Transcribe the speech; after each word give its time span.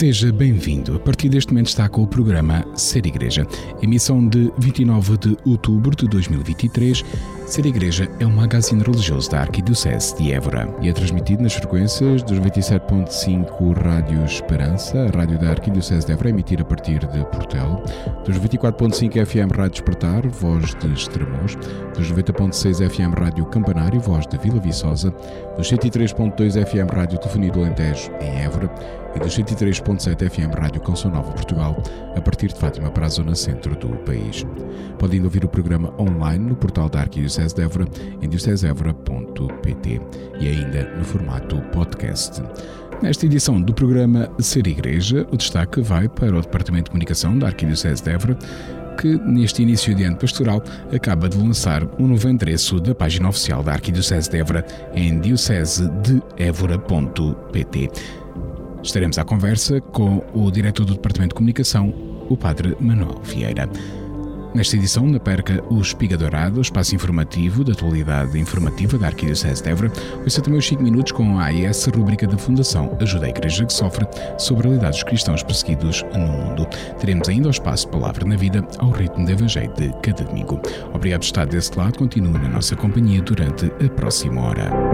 Seja 0.00 0.32
bem-vindo. 0.32 0.96
A 0.96 0.98
partir 0.98 1.28
deste 1.28 1.52
momento 1.52 1.66
está 1.66 1.86
com 1.86 2.02
o 2.02 2.06
programa 2.06 2.64
Ser 2.74 3.04
Igreja, 3.04 3.46
emissão 3.82 4.26
de 4.26 4.50
29 4.56 5.18
de 5.18 5.36
outubro 5.44 5.94
de 5.94 6.08
2023. 6.08 7.04
Ser 7.50 7.66
Igreja 7.66 8.08
é 8.20 8.24
um 8.24 8.30
magazine 8.30 8.80
religioso 8.80 9.28
da 9.28 9.40
Arquidiocese 9.40 10.16
de 10.16 10.32
Évora 10.32 10.72
e 10.80 10.88
é 10.88 10.92
transmitido 10.92 11.42
nas 11.42 11.52
frequências 11.52 12.22
dos 12.22 12.38
97.5 12.38 13.76
Rádio 13.76 14.24
Esperança, 14.24 14.96
a 14.96 15.18
rádio 15.18 15.36
da 15.36 15.50
Arquidiocese 15.50 16.06
de 16.06 16.12
Évora, 16.12 16.30
emitir 16.30 16.60
a 16.60 16.64
partir 16.64 17.00
de 17.08 17.24
Portel, 17.24 17.82
dos 18.24 18.38
24.5 18.38 19.26
FM 19.26 19.52
Rádio 19.52 19.72
Despertar, 19.72 20.28
voz 20.28 20.76
de 20.76 20.92
Estremoz, 20.92 21.56
dos 21.96 22.12
90.6 22.12 22.88
FM 22.88 23.18
Rádio 23.18 23.44
Campanário, 23.46 24.00
voz 24.00 24.28
de 24.28 24.38
Vila 24.38 24.60
Viçosa, 24.60 25.10
dos 25.56 25.68
103.2 25.68 26.64
FM 26.64 26.94
Rádio 26.94 27.18
Telefonia 27.18 27.50
do 27.50 27.64
Alentejo, 27.64 28.12
em 28.20 28.42
Évora, 28.42 28.72
e 29.16 29.18
dos 29.18 29.36
103.7 29.36 30.30
FM 30.30 30.56
Rádio 30.56 30.80
Canção 30.82 31.10
Nova 31.10 31.32
Portugal, 31.32 31.82
a 32.14 32.20
partir 32.20 32.46
de 32.46 32.54
Fátima 32.54 32.92
para 32.92 33.06
a 33.06 33.08
zona 33.08 33.34
centro 33.34 33.74
do 33.74 33.88
país. 34.04 34.46
Podem 35.00 35.24
ouvir 35.24 35.44
o 35.46 35.48
programa 35.48 35.94
online 35.98 36.50
no 36.50 36.54
portal 36.54 36.90
da 36.90 37.00
Arquidiocese 37.00 37.54
de 37.54 37.62
Évora, 37.62 37.88
em 38.20 38.28
diocesevora.pt 38.28 39.98
e 40.38 40.46
ainda 40.46 40.94
no 40.94 41.02
formato 41.02 41.58
podcast. 41.72 42.42
Nesta 43.00 43.24
edição 43.24 43.62
do 43.62 43.72
programa 43.72 44.30
Ser 44.38 44.66
Igreja, 44.66 45.26
o 45.32 45.38
destaque 45.38 45.80
vai 45.80 46.06
para 46.06 46.36
o 46.36 46.42
Departamento 46.42 46.84
de 46.84 46.90
Comunicação 46.90 47.38
da 47.38 47.46
Arquidiocese 47.46 48.04
de 48.04 48.10
Évora, 48.10 48.36
que, 48.98 49.16
neste 49.20 49.62
início 49.62 49.94
de 49.94 50.04
ano 50.04 50.18
pastoral, 50.18 50.62
acaba 50.94 51.30
de 51.30 51.38
lançar 51.38 51.82
um 51.98 52.06
novo 52.06 52.28
endereço 52.28 52.78
da 52.78 52.94
página 52.94 53.30
oficial 53.30 53.62
da 53.62 53.72
Arquidiocese 53.72 54.28
de 54.28 54.36
Évora 54.36 54.66
em 54.94 55.18
diocesedeevora.pt. 55.18 57.90
Estaremos 58.82 59.16
à 59.16 59.24
conversa 59.24 59.80
com 59.80 60.22
o 60.34 60.50
diretor 60.50 60.84
do 60.84 60.92
Departamento 60.92 61.30
de 61.30 61.36
Comunicação, 61.36 61.88
o 62.28 62.36
Padre 62.36 62.76
Manuel 62.78 63.18
Vieira. 63.24 63.66
Nesta 64.52 64.74
edição, 64.74 65.06
na 65.06 65.20
perca 65.20 65.62
o 65.70 65.80
Espiga 65.80 66.18
Dourado, 66.18 66.60
espaço 66.60 66.92
informativo 66.94 67.62
da 67.62 67.72
atualidade 67.72 68.36
informativa 68.36 68.98
da 68.98 69.06
Arquidiocese 69.06 69.62
de 69.62 69.70
Évora, 69.70 69.92
ouça 70.24 70.42
também 70.42 70.58
os 70.58 70.66
5 70.66 70.82
minutos 70.82 71.12
com 71.12 71.38
a 71.38 71.44
AIS, 71.44 71.86
rubrica 71.86 72.26
da 72.26 72.36
Fundação 72.36 72.96
Ajuda 73.00 73.26
a 73.26 73.28
Igreja 73.28 73.64
que 73.64 73.72
Sofre, 73.72 74.04
sobre 74.38 74.66
a 74.66 74.70
realidade 74.70 74.96
dos 74.96 75.04
cristãos 75.04 75.44
perseguidos 75.44 76.04
no 76.12 76.26
mundo. 76.26 76.66
Teremos 76.98 77.28
ainda 77.28 77.46
o 77.46 77.52
espaço 77.52 77.88
Palavra 77.88 78.24
na 78.24 78.34
Vida, 78.34 78.66
ao 78.78 78.90
ritmo 78.90 79.24
do 79.24 79.30
Evangelho 79.30 79.72
de 79.74 79.92
cada 80.02 80.24
domingo. 80.24 80.60
Obrigado 80.92 81.20
por 81.20 81.26
estar 81.26 81.46
desse 81.46 81.78
lado, 81.78 81.98
continue 81.98 82.32
na 82.32 82.48
nossa 82.48 82.74
companhia 82.74 83.22
durante 83.22 83.66
a 83.66 83.88
próxima 83.90 84.40
hora. 84.42 84.89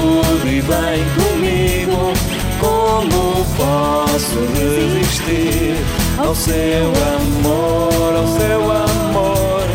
Tudo 0.00 0.48
e 0.48 0.60
vem 0.60 1.04
comigo. 1.14 2.12
Como 2.58 3.44
posso 3.56 4.38
resistir 4.54 5.76
ao 6.18 6.34
seu 6.34 6.92
amor, 7.16 8.16
ao 8.16 8.26
seu 8.38 8.60
amor? 8.72 9.66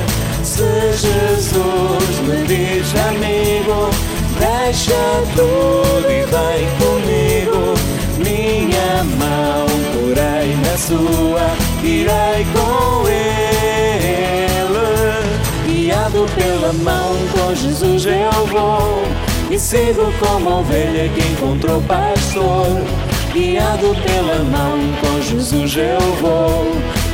Se 0.44 0.64
Jesus 0.94 2.20
me 2.28 2.46
diz 2.48 2.94
amigo, 3.08 3.90
deixa 4.40 5.24
tudo 5.36 6.10
e 6.10 6.26
vem 6.26 6.68
comigo. 6.80 7.76
Minha 8.18 9.04
mão 9.18 9.66
porei 9.94 10.56
na 10.58 10.78
sua, 10.78 11.48
irei 11.84 12.46
com 12.54 13.08
ele 13.08 13.36
guiado 15.68 16.26
pela 16.36 16.74
mão, 16.74 17.16
com 17.34 17.54
Jesus 17.54 18.06
eu 18.06 18.46
vou. 18.48 19.25
E 19.50 19.60
sigo 19.60 20.12
como 20.20 20.60
ovelha 20.60 21.08
que 21.10 21.22
encontrou 21.22 21.82
pastor. 21.84 22.66
Guiado 23.32 23.96
pela 24.04 24.44
mão, 24.44 24.80
com 25.00 25.22
Jesus 25.22 25.78
eu 25.78 26.00
vou. 26.22 26.72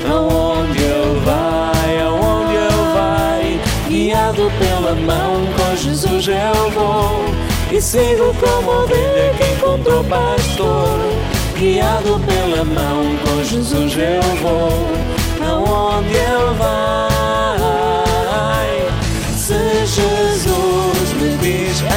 Aonde 0.10 0.82
ele 0.82 1.20
vai, 1.26 2.02
aonde 2.02 2.56
ele 2.56 2.94
vai. 2.94 3.60
Guiado 3.90 4.52
pela 4.60 4.96
mão, 4.96 5.46
com 5.58 5.76
Jesus 5.76 6.28
eu 6.28 6.72
vou. 6.72 7.26
E 7.72 7.82
sigo 7.82 8.34
como 8.40 8.84
ovelha 8.84 9.34
que 9.38 9.54
encontrou 9.54 10.04
pastor. 10.06 11.00
Guiado 11.58 12.20
pela 12.26 12.64
mão, 12.64 13.18
com 13.26 13.44
Jesus 13.44 13.94
eu 13.98 14.22
vou. 14.38 14.88
Aonde 15.46 16.16
ele 16.16 16.58
vai. 16.58 16.92
Jesus 19.94 20.51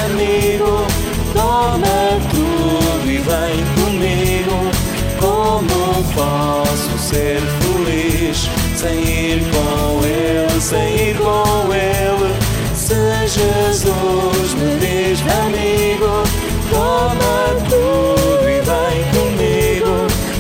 amigo, 0.05 0.87
toma 1.33 2.21
tudo 2.31 3.11
e 3.11 3.19
vem 3.19 3.65
comigo. 3.75 4.71
Como 5.19 6.05
posso 6.15 6.99
ser 6.99 7.41
feliz 7.61 8.49
sem 8.77 8.99
ir 8.99 9.43
com 9.51 10.05
Ele, 10.05 10.61
sem 10.61 11.09
ir 11.11 11.17
com 11.17 11.73
Ele? 11.73 12.35
Se 12.75 12.95
Jesus 13.27 14.55
me 14.55 14.79
diz, 14.79 15.21
amigo, 15.45 16.23
toma 16.71 17.55
tudo 17.69 18.49
e 18.49 18.61
vem 18.61 19.05
comigo. 19.15 19.95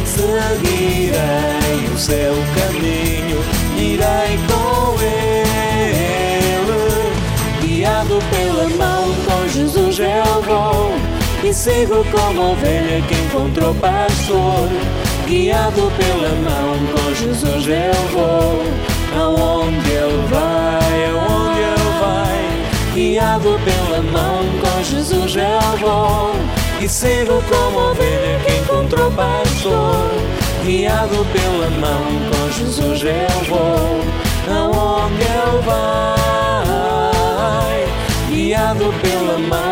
Seguirei 0.04 1.88
o 1.92 1.98
seu 1.98 2.34
caminho, 2.54 3.40
irei 3.76 4.38
com 4.48 5.00
Ele 5.00 5.24
guiado 7.84 8.18
pela 8.30 8.53
vou 10.42 10.94
e 11.42 11.52
sigo 11.52 12.04
como 12.10 12.52
ovelha 12.52 13.02
que 13.02 13.14
encontrou 13.14 13.74
pastor. 13.74 14.68
Guiado 15.26 15.92
pela 15.96 16.30
mão 16.44 16.86
com 16.92 17.14
Jesus 17.14 17.66
eu 17.66 17.94
vou, 18.12 18.62
aonde 19.18 19.90
ele 19.90 20.26
vai, 20.28 21.04
aonde 21.10 21.60
ele 21.60 21.90
vai. 22.00 22.94
Guiado 22.94 23.60
pela 23.64 24.00
mão 24.12 24.44
com 24.60 24.82
Jesus 24.82 25.36
eu 25.36 25.76
vou 25.78 26.34
e 26.80 26.88
sigo 26.88 27.42
como 27.48 27.90
ovelha 27.90 28.38
que 28.44 28.52
encontrou 28.56 29.10
pastor. 29.12 30.10
Guiado 30.64 31.26
pela 31.32 31.70
mão 31.78 32.04
com 32.30 32.50
Jesus 32.52 33.02
eu 33.02 33.44
vou, 33.48 34.00
aonde 34.50 35.22
ele 35.22 35.62
vai. 35.64 35.94
Guiado 38.30 38.92
pela 39.02 39.38
mão 39.38 39.63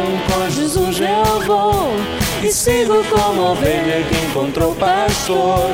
sigo 2.52 3.02
como 3.10 3.52
ovelha 3.52 4.04
que 4.08 4.26
encontrou 4.26 4.72
pastor. 4.76 5.70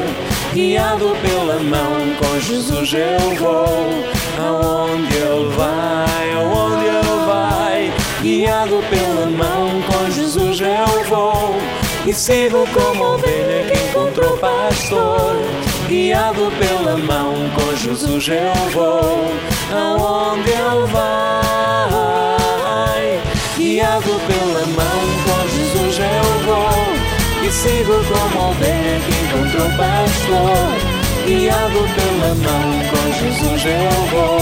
Guiado 0.55 1.15
pela 1.21 1.59
mão, 1.59 2.15
com 2.19 2.41
Jesus 2.41 2.95
eu 2.95 3.37
vou. 3.37 4.05
Aonde 4.39 5.15
ele 5.17 5.51
vai, 5.55 6.33
aonde 6.33 6.87
ele 6.87 7.27
vai. 7.27 7.93
Guiado 8.23 8.83
pela 8.89 9.27
mão, 9.27 9.83
com 9.83 10.11
Jesus 10.11 10.61
eu 10.61 11.05
vou. 11.05 11.57
E 12.07 12.15
sigo 12.15 12.67
como 12.73 13.15
ovelha 13.15 13.71
que 13.71 13.91
encontrou 13.91 14.39
pastor. 14.39 15.37
Guiado 15.89 16.51
pela 16.59 16.97
mão, 16.97 17.35
com 17.55 17.77
Jesus 17.77 18.29
eu 18.29 18.71
vou. 18.71 19.27
Aonde 19.75 20.49
ele 20.49 20.87
vai. 20.91 22.38
Guiado 23.79 24.11
pela 24.27 24.67
mão, 24.75 25.01
com 25.23 25.41
Jesus 25.51 26.01
eu 26.01 26.47
vou. 26.47 27.47
E 27.47 27.53
sigo 27.53 27.95
como 28.09 28.51
ovelha 28.51 28.99
que 28.99 29.13
encontrou 29.23 29.71
pastor. 29.77 30.67
Guiado 31.25 31.87
pela 31.95 32.35
mão, 32.35 32.67
com 32.91 33.05
Jesus 33.13 33.63
eu 33.65 34.07
vou. 34.11 34.41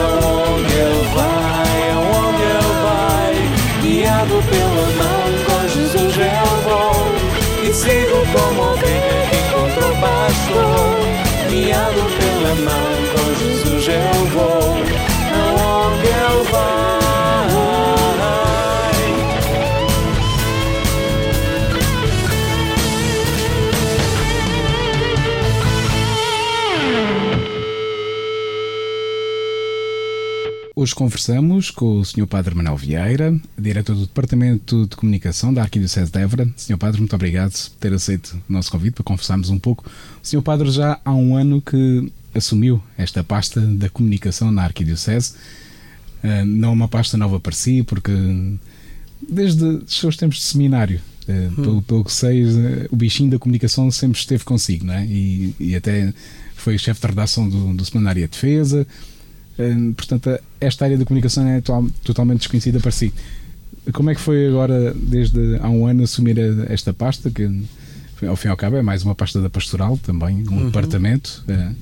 Aonde 0.00 0.72
ele 0.72 1.04
vai, 1.12 1.90
aonde 1.92 2.42
ele 2.42 2.72
vai. 2.86 3.34
Guiado 3.82 4.42
pela 4.48 4.86
mão, 4.96 5.24
com 5.44 5.68
Jesus 5.68 6.16
eu 6.16 6.48
vou. 6.64 7.68
E 7.68 7.74
sigo 7.74 8.18
como 8.32 8.72
ovelha 8.72 9.26
que 9.28 9.36
encontrou 9.36 9.94
pastor. 10.00 10.96
Guiado 11.50 12.02
pela 12.16 12.54
mão, 12.64 12.88
com 13.12 13.26
Jesus 13.44 13.88
eu 13.88 14.24
vou. 14.28 14.72
Aonde 15.34 16.06
ele 16.06 16.50
vai. 16.50 17.03
Hoje 30.76 30.92
conversamos 30.92 31.70
com 31.70 32.00
o 32.00 32.04
Sr. 32.04 32.26
Padre 32.26 32.52
Manuel 32.52 32.76
Vieira, 32.76 33.40
diretor 33.56 33.94
do 33.94 34.06
Departamento 34.06 34.88
de 34.88 34.96
Comunicação 34.96 35.54
da 35.54 35.62
Arquidiocese 35.62 36.10
de 36.10 36.18
Évora. 36.18 36.48
Sr. 36.56 36.76
Padre, 36.76 36.98
muito 36.98 37.14
obrigado 37.14 37.52
por 37.52 37.78
ter 37.78 37.92
aceito 37.92 38.36
o 38.50 38.52
nosso 38.52 38.72
convite 38.72 38.94
para 38.94 39.04
conversarmos 39.04 39.50
um 39.50 39.58
pouco. 39.58 39.84
O 40.20 40.26
Sr. 40.26 40.42
Padre 40.42 40.68
já 40.72 40.98
há 41.04 41.14
um 41.14 41.36
ano 41.36 41.62
que 41.62 42.12
assumiu 42.34 42.82
esta 42.98 43.22
pasta 43.22 43.60
da 43.60 43.88
comunicação 43.88 44.50
na 44.50 44.64
Arquidiocese. 44.64 45.34
Uh, 46.24 46.44
não 46.44 46.70
é 46.70 46.72
uma 46.72 46.88
pasta 46.88 47.16
nova 47.16 47.38
para 47.38 47.54
si, 47.54 47.84
porque 47.84 48.10
desde 49.30 49.62
os 49.62 49.96
seus 49.96 50.16
tempos 50.16 50.38
de 50.38 50.42
seminário, 50.42 51.00
uh, 51.28 51.32
hum. 51.32 51.54
pelo, 51.54 51.82
pelo, 51.82 52.04
que 52.04 52.12
sei, 52.12 52.42
o 52.90 52.96
bichinho 52.96 53.30
da 53.30 53.38
comunicação 53.38 53.88
sempre 53.92 54.18
esteve 54.18 54.42
consigo, 54.42 54.86
não 54.86 54.94
é? 54.94 55.06
E, 55.06 55.54
e 55.60 55.76
até 55.76 56.12
foi 56.56 56.76
chefe 56.78 57.00
de 57.00 57.06
redação 57.06 57.48
do, 57.48 57.74
do 57.74 57.84
Semanário 57.84 58.22
de 58.22 58.28
Defesa, 58.28 58.84
portanto, 59.96 60.38
esta 60.60 60.84
área 60.84 60.98
da 60.98 61.04
comunicação 61.04 61.46
é 61.46 61.62
totalmente 62.02 62.40
desconhecida 62.40 62.80
para 62.80 62.90
si. 62.90 63.12
Como 63.92 64.10
é 64.10 64.14
que 64.14 64.20
foi 64.20 64.46
agora, 64.46 64.94
desde 64.94 65.58
há 65.60 65.68
um 65.68 65.86
ano, 65.86 66.02
assumir 66.04 66.38
esta 66.68 66.92
pasta, 66.92 67.30
que 67.30 67.48
ao 68.26 68.36
fim 68.36 68.48
e 68.48 68.50
ao 68.50 68.56
cabo 68.56 68.76
é 68.76 68.82
mais 68.82 69.02
uma 69.02 69.14
pasta 69.14 69.40
da 69.40 69.50
pastoral 69.50 69.98
também, 69.98 70.48
um 70.48 70.56
uhum. 70.56 70.66
departamento, 70.66 71.44
eh, 71.48 71.72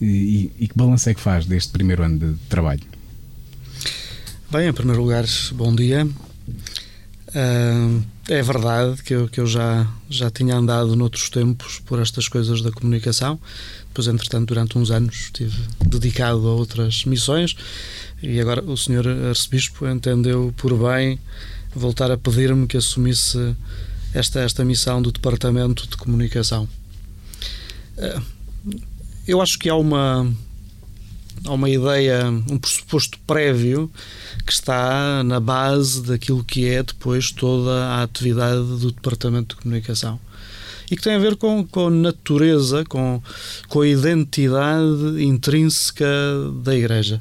e, 0.00 0.50
e, 0.58 0.68
que 0.68 0.76
balanço 0.76 1.08
é 1.08 1.14
que 1.14 1.20
faz 1.20 1.46
deste 1.46 1.72
primeiro 1.72 2.02
ano 2.02 2.18
de 2.18 2.34
trabalho? 2.48 2.82
Bem, 4.50 4.68
em 4.68 4.72
primeiro 4.72 5.00
lugar, 5.00 5.24
bom 5.52 5.74
dia. 5.74 6.06
Uh, 7.28 8.02
é 8.28 8.42
verdade 8.42 9.02
que 9.02 9.14
eu, 9.14 9.28
que 9.28 9.40
eu 9.40 9.46
já, 9.46 9.86
já 10.08 10.30
tinha 10.30 10.56
andado 10.56 10.94
noutros 10.96 11.30
tempos 11.30 11.80
por 11.80 12.00
estas 12.00 12.28
coisas 12.28 12.60
da 12.60 12.70
comunicação. 12.70 13.38
Depois, 13.96 14.08
entretanto, 14.08 14.48
durante 14.48 14.76
uns 14.76 14.90
anos 14.90 15.16
estive 15.16 15.56
dedicado 15.86 16.46
a 16.46 16.52
outras 16.52 17.06
missões 17.06 17.56
e 18.22 18.38
agora 18.38 18.62
o 18.62 18.76
senhor 18.76 19.08
arcebispo 19.08 19.88
entendeu 19.88 20.52
por 20.54 20.76
bem 20.76 21.18
voltar 21.74 22.10
a 22.10 22.18
pedir-me 22.18 22.66
que 22.66 22.76
assumisse 22.76 23.56
esta, 24.12 24.40
esta 24.40 24.62
missão 24.66 25.00
do 25.00 25.10
Departamento 25.10 25.88
de 25.88 25.96
Comunicação. 25.96 26.68
Uh, 27.96 28.22
eu 29.26 29.40
acho 29.40 29.58
que 29.58 29.70
há 29.70 29.74
uma, 29.74 30.30
há 31.42 31.52
uma 31.54 31.70
ideia, 31.70 32.28
um 32.28 32.58
pressuposto 32.58 33.18
prévio 33.26 33.90
que 34.44 34.52
está 34.52 35.24
na 35.24 35.40
base 35.40 36.02
daquilo 36.02 36.44
que 36.44 36.68
é 36.68 36.82
depois 36.82 37.30
toda 37.30 37.86
a 37.86 38.02
atividade 38.02 38.60
do 38.60 38.92
Departamento 38.92 39.56
de 39.56 39.62
Comunicação. 39.62 40.20
E 40.90 40.96
que 40.96 41.02
tem 41.02 41.14
a 41.14 41.18
ver 41.18 41.36
com, 41.36 41.66
com 41.66 41.90
natureza, 41.90 42.84
com, 42.84 43.20
com 43.68 43.80
a 43.80 43.88
identidade 43.88 45.22
intrínseca 45.22 46.06
da 46.62 46.74
Igreja. 46.74 47.20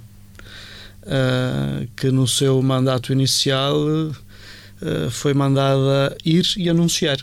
Uh, 1.04 1.88
que 1.96 2.10
no 2.10 2.28
seu 2.28 2.60
mandato 2.64 3.12
inicial 3.12 3.78
uh, 3.78 5.12
foi 5.12 5.34
mandada 5.34 6.16
ir 6.26 6.46
e 6.58 6.68
anunciar. 6.68 7.18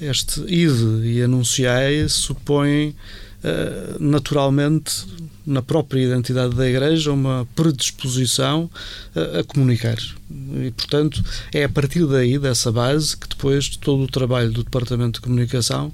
Este 0.00 0.40
ir 0.42 0.70
e 1.04 1.22
anunciar 1.22 1.90
supõe 2.08 2.94
uh, 3.42 3.96
naturalmente 3.98 5.06
na 5.46 5.62
própria 5.62 6.02
identidade 6.02 6.54
da 6.54 6.68
Igreja 6.68 7.12
uma 7.12 7.46
predisposição 7.54 8.68
a, 9.14 9.40
a, 9.40 9.44
comunicar. 9.44 9.96
E, 10.64 10.70
portanto, 10.72 11.24
é 11.52 11.64
a 11.64 11.68
partir 11.68 12.04
daí, 12.06 12.38
dessa 12.38 12.72
base, 12.72 13.16
que 13.16 13.28
depois 13.28 13.68
todo 13.76 14.02
o 14.02 14.08
trabalho 14.08 14.50
do 14.50 14.64
Departamento 14.64 15.20
de 15.20 15.24
Comunicação 15.24 15.92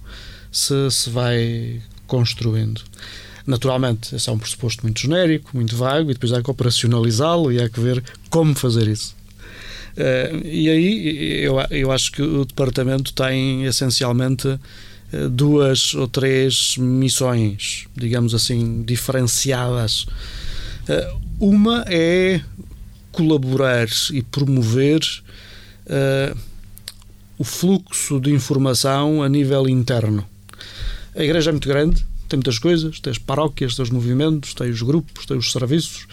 se, 0.50 0.90
se 0.90 1.10
vai 1.10 1.80
construindo. 2.06 2.80
Naturalmente, 3.46 4.14
esse 4.14 4.28
é 4.28 4.32
um 4.32 4.38
pressuposto 4.38 4.82
muito 4.82 5.00
genérico, 5.00 5.50
muito 5.54 5.76
vago, 5.76 6.10
e 6.10 6.14
depois 6.14 6.32
há 6.32 6.42
que 6.42 6.50
operacionalizá-lo 6.50 7.52
e 7.52 7.60
há 7.60 7.68
que 7.68 7.80
ver 7.80 8.02
como 8.30 8.54
fazer 8.54 8.88
isso. 8.88 9.14
Uh, 9.92 10.46
e 10.46 10.70
aí 10.70 11.44
eu, 11.44 11.56
eu 11.70 11.92
acho 11.92 12.12
que 12.12 12.22
o 12.22 12.44
Departamento 12.44 13.12
tem 13.12 13.64
essencialmente 13.64 14.58
duas 15.30 15.94
ou 15.94 16.08
três 16.08 16.76
missões, 16.78 17.86
digamos 17.94 18.34
assim, 18.34 18.82
diferenciadas. 18.82 20.06
Eh, 20.88 21.14
uma 21.38 21.84
é 21.88 22.40
colaborar 23.12 23.88
e 24.10 24.22
promover 24.22 25.00
uh, 25.86 26.36
o 27.36 27.44
fluxo 27.44 28.18
de 28.18 28.32
informação 28.32 29.22
a 29.22 29.28
nível 29.28 29.68
interno. 29.68 30.26
A 31.14 31.22
igreja 31.22 31.50
é 31.50 31.52
muito 31.52 31.68
grande, 31.68 32.04
tem 32.32 32.38
muitas 32.38 32.58
coisas, 32.58 32.98
tem 32.98 33.10
as 33.10 33.18
paróquias, 33.18 33.74
tem 33.74 33.82
os 33.82 33.90
movimentos, 33.90 34.54
tem 34.54 34.70
os 34.70 34.80
grupos, 34.80 35.26
tem 35.26 35.36
os 35.36 35.52
serviços. 35.52 36.06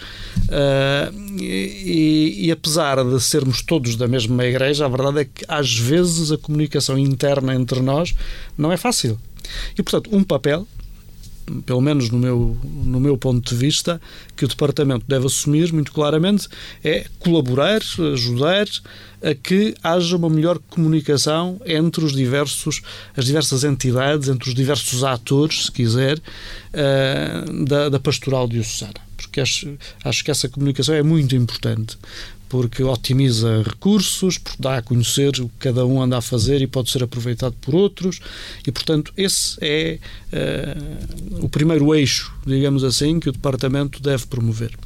Uh, 0.48 1.40
e, 1.40 2.46
e, 2.46 2.50
apesar 2.50 3.02
de 3.02 3.18
sermos 3.20 3.62
todos 3.62 3.96
da 3.96 4.06
mesma 4.06 4.44
igreja, 4.44 4.84
a 4.84 4.88
verdade 4.88 5.20
é 5.20 5.24
que 5.24 5.44
às 5.48 5.74
vezes 5.74 6.30
a 6.30 6.36
comunicação 6.36 6.98
interna 6.98 7.54
entre 7.54 7.80
nós 7.80 8.14
não 8.56 8.70
é 8.70 8.76
fácil. 8.76 9.18
E, 9.78 9.82
portanto, 9.82 10.14
um 10.14 10.22
papel 10.22 10.68
pelo 11.66 11.80
menos 11.80 12.10
no 12.10 12.18
meu, 12.18 12.56
no 12.62 13.00
meu 13.00 13.16
ponto 13.16 13.48
de 13.48 13.54
vista, 13.54 14.00
que 14.36 14.44
o 14.44 14.48
Departamento 14.48 15.04
deve 15.06 15.26
assumir 15.26 15.72
muito 15.72 15.92
claramente 15.92 16.48
é 16.84 17.06
colaborar, 17.18 17.80
ajudar 18.12 18.66
a 19.22 19.34
que 19.34 19.74
haja 19.82 20.16
uma 20.16 20.30
melhor 20.30 20.58
comunicação 20.70 21.60
entre 21.66 22.04
os 22.04 22.12
diversos, 22.12 22.82
as 23.16 23.24
diversas 23.24 23.64
entidades, 23.64 24.28
entre 24.28 24.48
os 24.48 24.54
diversos 24.54 25.04
atores, 25.04 25.66
se 25.66 25.72
quiser, 25.72 26.18
uh, 26.18 27.64
da, 27.64 27.88
da 27.88 28.00
pastoral 28.00 28.48
diocesana. 28.48 28.94
Porque 29.16 29.40
acho, 29.40 29.76
acho 30.02 30.24
que 30.24 30.30
essa 30.30 30.48
comunicação 30.48 30.94
é 30.94 31.02
muito 31.02 31.36
importante 31.36 31.98
porque 32.50 32.82
otimiza 32.82 33.62
recursos, 33.62 34.36
porque 34.36 34.60
dá 34.60 34.78
a 34.78 34.82
conhecer 34.82 35.28
o 35.40 35.48
que 35.48 35.54
cada 35.60 35.86
um 35.86 36.02
anda 36.02 36.18
a 36.18 36.20
fazer 36.20 36.60
e 36.60 36.66
pode 36.66 36.90
ser 36.90 37.02
aproveitado 37.02 37.54
por 37.60 37.76
outros, 37.76 38.20
e 38.66 38.72
portanto 38.72 39.12
esse 39.16 39.56
é 39.60 39.98
uh, 40.32 41.44
o 41.44 41.48
primeiro 41.48 41.94
eixo, 41.94 42.34
digamos 42.44 42.82
assim, 42.82 43.20
que 43.20 43.28
o 43.28 43.32
Departamento 43.32 44.02
deve 44.02 44.26
promover. 44.26 44.76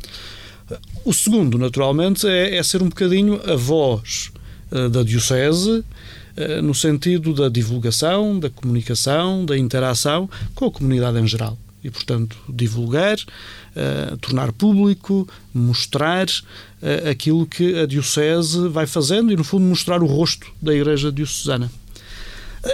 O 1.06 1.12
segundo, 1.12 1.56
naturalmente, 1.56 2.26
é, 2.26 2.56
é 2.56 2.62
ser 2.62 2.82
um 2.82 2.88
bocadinho 2.90 3.40
a 3.50 3.56
voz 3.56 4.30
uh, 4.70 4.90
da 4.90 5.02
Diocese, 5.02 5.70
uh, 5.70 6.62
no 6.62 6.74
sentido 6.74 7.32
da 7.32 7.48
divulgação, 7.48 8.38
da 8.38 8.50
comunicação, 8.50 9.46
da 9.46 9.56
interação 9.56 10.28
com 10.54 10.66
a 10.66 10.70
comunidade 10.70 11.18
em 11.18 11.26
geral. 11.26 11.56
E, 11.84 11.90
portanto, 11.90 12.36
divulgar, 12.48 13.16
uh, 13.18 14.16
tornar 14.16 14.50
público, 14.52 15.28
mostrar 15.52 16.26
uh, 16.26 17.10
aquilo 17.10 17.46
que 17.46 17.78
a 17.78 17.84
Diocese 17.84 18.68
vai 18.68 18.86
fazendo 18.86 19.30
e, 19.30 19.36
no 19.36 19.44
fundo, 19.44 19.64
mostrar 19.64 20.02
o 20.02 20.06
rosto 20.06 20.46
da 20.62 20.74
Igreja 20.74 21.12
Diocesana. 21.12 21.70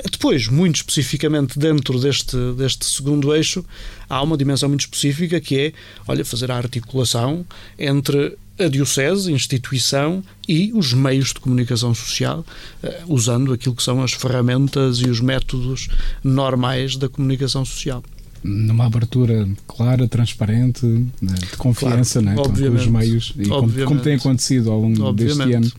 Depois, 0.08 0.46
muito 0.46 0.76
especificamente 0.76 1.58
dentro 1.58 1.98
deste, 1.98 2.36
deste 2.56 2.86
segundo 2.86 3.34
eixo, 3.34 3.64
há 4.08 4.22
uma 4.22 4.36
dimensão 4.36 4.68
muito 4.68 4.82
específica 4.82 5.40
que 5.40 5.58
é, 5.58 5.72
olha, 6.06 6.24
fazer 6.24 6.48
a 6.52 6.56
articulação 6.56 7.44
entre 7.76 8.38
a 8.56 8.68
Diocese, 8.68 9.32
instituição 9.32 10.22
e 10.46 10.70
os 10.74 10.92
meios 10.92 11.28
de 11.28 11.40
comunicação 11.40 11.94
social, 11.94 12.44
eh, 12.82 13.02
usando 13.08 13.52
aquilo 13.52 13.74
que 13.74 13.82
são 13.82 14.02
as 14.02 14.12
ferramentas 14.12 14.98
e 14.98 15.08
os 15.08 15.18
métodos 15.20 15.88
normais 16.22 16.96
da 16.96 17.08
comunicação 17.08 17.64
social 17.64 18.04
numa 18.42 18.86
abertura 18.86 19.46
clara, 19.66 20.08
transparente, 20.08 20.86
né, 21.20 21.34
de 21.38 21.56
confiança 21.56 22.22
claro, 22.22 22.38
né, 22.38 22.44
com 22.68 22.74
os 22.74 22.86
meios 22.86 23.34
e 23.38 23.46
como, 23.46 23.70
como, 23.84 24.00
tem 24.00 24.14
acontecido 24.14 24.70
ao 24.70 24.80
longo 24.80 25.04
obviamente. 25.04 25.38
deste 25.38 25.54
ano. 25.54 25.70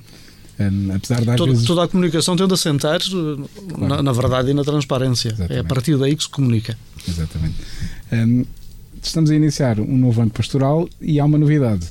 Um, 0.60 0.92
apesar 0.94 1.22
de 1.22 1.36
toda, 1.36 1.52
vezes... 1.52 1.66
toda 1.66 1.86
a 1.86 1.88
comunicação 1.88 2.36
tende 2.36 2.54
a 2.54 2.58
sentar 2.58 3.02
claro. 3.02 3.50
na, 3.80 4.04
na, 4.04 4.12
verdade 4.12 4.52
e 4.52 4.54
na 4.54 4.64
transparência. 4.64 5.30
Exatamente. 5.30 5.58
É 5.58 5.60
a 5.60 5.64
partir 5.64 5.98
daí 5.98 6.16
que 6.16 6.22
se 6.22 6.30
comunica. 6.30 6.78
Exatamente. 7.08 7.56
Um, 8.12 8.46
estamos 9.02 9.32
a 9.32 9.36
iniciar 9.36 9.80
um 9.80 9.98
novo 9.98 10.22
ano 10.22 10.30
pastoral 10.30 10.88
e 11.02 11.20
há 11.20 11.26
uma 11.26 11.40
novidade. 11.40 11.88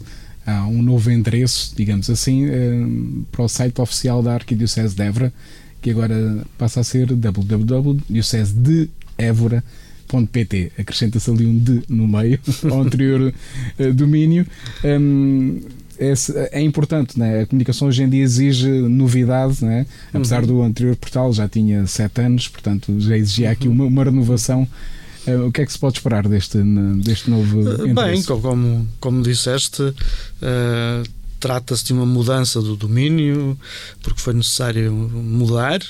Há 0.47 0.69
um 0.69 0.83
novo 0.83 1.11
endereço, 1.11 1.75
digamos 1.77 2.09
assim, 2.09 2.49
um, 2.49 3.25
para 3.33 3.43
o 3.43 3.49
site 3.49 3.81
oficial 3.81 4.23
da 4.23 4.35
Arquidiocese 4.35 4.95
de 4.95 5.03
Évora, 5.03 5.33
que 5.83 5.91
agora 5.91 6.47
passa 6.57 6.79
a 6.81 6.85
ser 6.85 7.13
www.diocese-de-évora.com 7.13 9.63
.pt, 10.11 10.73
acrescenta-se 10.79 11.31
ali 11.31 11.47
um 11.47 11.59
de 11.59 11.83
no 11.89 12.07
meio, 12.07 12.39
ao 12.71 12.83
anterior 12.83 13.33
uh, 13.79 13.93
domínio. 13.93 14.47
Um, 14.85 15.61
é, 15.99 16.15
é, 16.53 16.63
importante, 16.63 17.19
né? 17.19 17.43
a 17.43 17.47
comunicação 17.47 17.89
hoje 17.89 18.03
em 18.03 18.09
dia 18.09 18.23
exige 18.23 18.67
novidade, 18.71 19.63
né? 19.63 19.85
apesar 20.15 20.41
uhum. 20.41 20.47
do 20.47 20.63
anterior 20.63 20.97
portal 20.97 21.31
já 21.31 21.47
tinha 21.47 21.87
sete 21.87 22.23
anos, 22.23 22.49
portanto 22.49 22.99
já 22.99 23.19
exigia 23.19 23.51
aqui 23.51 23.69
uma, 23.69 23.85
uma 23.85 24.05
renovação. 24.05 24.67
Uh, 25.27 25.49
o 25.49 25.53
que 25.53 25.61
é 25.61 25.67
que 25.67 25.73
se 25.73 25.79
pode 25.79 25.99
esperar 25.99 26.27
deste, 26.27 26.57
deste 27.05 27.29
novo 27.29 27.61
uh, 27.61 27.95
Bem, 27.95 28.23
como, 28.23 28.89
como 28.99 29.23
disseste, 29.23 29.83
uh, 29.83 31.05
trata-se 31.41 31.85
de 31.87 31.93
uma 31.93 32.07
mudança 32.07 32.61
do 32.61 32.77
domínio, 32.77 33.59
porque 34.03 34.21
foi 34.21 34.35
necessário 34.35 34.93
mudar. 34.93 35.81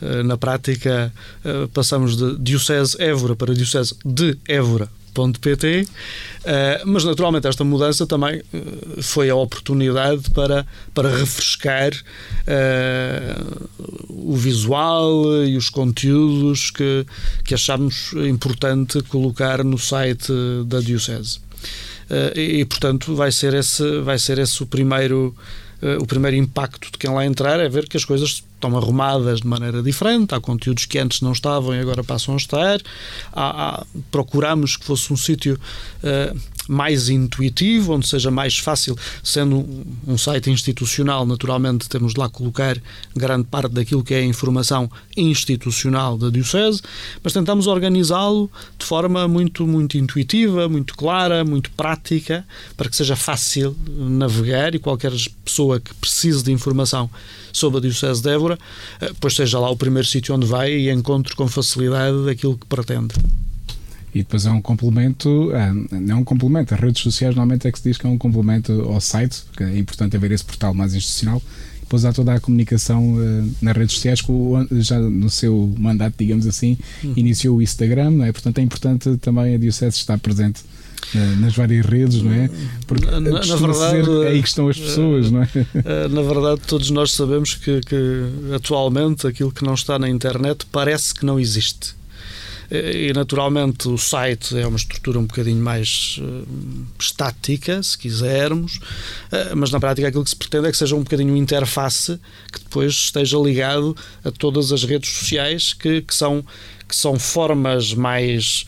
Eh, 0.00 0.22
na 0.22 0.36
prática, 0.36 1.12
eh, 1.44 1.68
passamos 1.72 2.16
de 2.16 2.38
Diocese 2.38 2.96
Évora 3.00 3.36
para 3.36 3.54
Diocese 3.54 3.94
de 4.04 4.36
Évora 4.48 4.88
.pt, 5.40 5.86
eh, 6.44 6.82
mas 6.84 7.04
naturalmente 7.04 7.46
esta 7.46 7.62
mudança 7.62 8.04
também 8.04 8.42
foi 9.00 9.30
a 9.30 9.36
oportunidade 9.36 10.28
para, 10.30 10.66
para 10.92 11.08
refrescar 11.08 11.92
o 14.08 14.34
visual 14.34 15.44
e 15.44 15.56
os 15.56 15.70
conteúdos 15.70 16.72
que, 16.72 17.06
que 17.44 17.54
achámos 17.54 18.12
importante 18.28 19.00
colocar 19.04 19.62
no 19.62 19.78
site 19.78 20.32
da 20.66 20.80
Diocese. 20.80 21.43
Eh, 22.10 22.58
e, 22.60 22.64
portanto, 22.64 23.14
vai 23.14 23.32
ser 23.32 23.54
esse, 23.54 24.00
vai 24.00 24.18
ser 24.18 24.38
esse 24.38 24.62
o 24.62 24.66
primeiro 24.66 25.34
eh, 25.82 25.98
o 25.98 26.06
primeiro 26.06 26.36
impacto 26.36 26.90
de 26.90 26.98
quem 26.98 27.10
lá 27.10 27.26
entrar 27.26 27.60
é 27.60 27.68
ver 27.68 27.86
que 27.86 27.96
as 27.96 28.04
coisas 28.04 28.42
estão 28.54 28.76
arrumadas 28.76 29.40
de 29.40 29.46
maneira 29.46 29.82
diferente, 29.82 30.34
há 30.34 30.40
conteúdos 30.40 30.86
que 30.86 30.98
antes 30.98 31.20
não 31.20 31.32
estavam 31.32 31.74
e 31.74 31.78
agora 31.80 32.02
passam 32.02 32.34
a 32.34 32.36
estar. 32.38 32.80
Há, 33.32 33.80
há, 33.80 33.86
procuramos 34.10 34.76
que 34.76 34.84
fosse 34.86 35.12
um 35.12 35.16
sítio 35.16 35.60
uh, 36.02 36.40
mais 36.68 37.08
intuitivo, 37.08 37.94
onde 37.94 38.08
seja 38.08 38.30
mais 38.30 38.58
fácil, 38.58 38.96
sendo 39.22 39.66
um, 40.06 40.16
site 40.16 40.50
institucional, 40.50 41.26
naturalmente 41.26 41.88
temos 41.88 42.14
de 42.14 42.20
lá 42.20 42.28
colocar 42.28 42.80
grande 43.14 43.44
parte 43.44 43.72
daquilo 43.72 44.02
que 44.02 44.14
é 44.14 44.18
a 44.18 44.24
informação 44.24 44.90
institucional 45.16 46.16
da 46.16 46.30
Diocese, 46.30 46.80
mas 47.22 47.32
tentamos 47.32 47.66
organizá-lo 47.66 48.50
de 48.78 48.84
forma 48.84 49.26
muito, 49.28 49.66
muito 49.66 49.98
intuitiva, 49.98 50.68
muito 50.68 50.94
clara, 50.94 51.44
muito 51.44 51.70
prática, 51.72 52.44
para 52.76 52.88
que 52.88 52.96
seja 52.96 53.16
fácil 53.16 53.76
navegar 53.88 54.74
e 54.74 54.78
qualquer 54.78 55.12
pessoa 55.44 55.80
que 55.80 55.92
precise 55.94 56.42
de 56.42 56.52
informação 56.52 57.10
sobre 57.52 57.78
a 57.78 57.80
Diocese 57.80 58.22
de 58.22 58.30
Évora, 58.30 58.58
eh, 59.00 59.12
pois 59.20 59.34
seja 59.34 59.58
lá 59.58 59.70
o 59.70 59.76
primeiro 59.76 60.06
sítio 60.06 60.34
onde 60.34 60.46
vai 60.46 60.72
e 60.72 60.90
encontre 60.90 61.34
com 61.36 61.46
facilidade 61.46 62.28
aquilo 62.28 62.58
que 62.58 62.66
pretende. 62.66 63.14
E 64.14 64.18
depois 64.18 64.46
é 64.46 64.50
um 64.50 64.62
complemento, 64.62 65.50
é, 65.52 65.72
não 65.98 66.16
é 66.16 66.20
um 66.20 66.24
complemento, 66.24 66.72
as 66.72 66.80
redes 66.80 67.02
sociais 67.02 67.34
normalmente 67.34 67.66
é 67.66 67.72
que 67.72 67.78
se 67.78 67.88
diz 67.88 67.98
que 67.98 68.06
é 68.06 68.08
um 68.08 68.16
complemento 68.16 68.72
ao 68.82 69.00
site, 69.00 69.42
porque 69.46 69.64
é 69.64 69.78
importante 69.78 70.16
haver 70.16 70.30
esse 70.30 70.44
portal 70.44 70.72
mais 70.72 70.94
institucional. 70.94 71.42
Depois 71.80 72.04
há 72.04 72.12
toda 72.12 72.32
a 72.32 72.40
comunicação 72.40 73.14
uh, 73.14 73.50
nas 73.60 73.76
redes 73.76 73.96
sociais, 73.96 74.22
que 74.22 74.32
já 74.80 74.98
no 74.98 75.28
seu 75.28 75.74
mandato, 75.76 76.14
digamos 76.18 76.46
assim, 76.46 76.78
uhum. 77.02 77.12
iniciou 77.16 77.58
o 77.58 77.62
Instagram, 77.62 78.10
não 78.10 78.24
é? 78.24 78.32
portanto 78.32 78.58
é 78.58 78.62
importante 78.62 79.16
também 79.18 79.54
a 79.54 79.58
Diocese 79.58 79.96
estar 79.96 80.18
presente 80.18 80.62
nas 81.38 81.54
várias 81.54 81.84
redes, 81.84 82.22
não 82.22 82.32
é? 82.32 82.50
Porque 82.86 83.04
na, 83.06 83.20
na 83.20 83.56
verdade 83.56 84.10
é 84.24 84.28
aí 84.28 84.42
que 84.42 84.48
estão 84.48 84.68
as 84.68 84.78
pessoas, 84.78 85.30
não 85.30 85.42
é? 85.42 85.48
Eh, 85.54 86.08
na 86.08 86.22
verdade, 86.22 86.60
todos 86.66 86.90
nós 86.90 87.12
sabemos 87.12 87.54
que, 87.54 87.80
que 87.80 88.54
atualmente 88.54 89.26
aquilo 89.26 89.52
que 89.52 89.64
não 89.64 89.74
está 89.74 89.98
na 89.98 90.08
internet 90.08 90.66
parece 90.70 91.14
que 91.14 91.24
não 91.24 91.38
existe 91.38 91.90
eh, 91.90 92.03
e 92.74 93.12
naturalmente 93.12 93.88
o 93.88 93.96
site 93.96 94.58
é 94.58 94.66
uma 94.66 94.76
estrutura 94.76 95.18
um 95.18 95.26
bocadinho 95.26 95.62
mais 95.62 96.18
uh, 96.20 96.46
estática, 96.98 97.82
se 97.82 97.96
quisermos, 97.96 98.76
uh, 98.76 99.56
mas 99.56 99.70
na 99.70 99.78
prática 99.80 100.08
aquilo 100.08 100.24
que 100.24 100.30
se 100.30 100.36
pretende 100.36 100.68
é 100.68 100.70
que 100.70 100.76
seja 100.76 100.96
um 100.96 101.02
bocadinho 101.02 101.36
interface 101.36 102.18
que 102.52 102.60
depois 102.60 102.92
esteja 102.92 103.38
ligado 103.38 103.96
a 104.24 104.30
todas 104.30 104.72
as 104.72 104.84
redes 104.84 105.10
sociais 105.10 105.72
que, 105.72 106.02
que 106.02 106.14
são, 106.14 106.44
que 106.88 106.96
são 106.96 107.18
formas 107.18 107.94
mais 107.94 108.66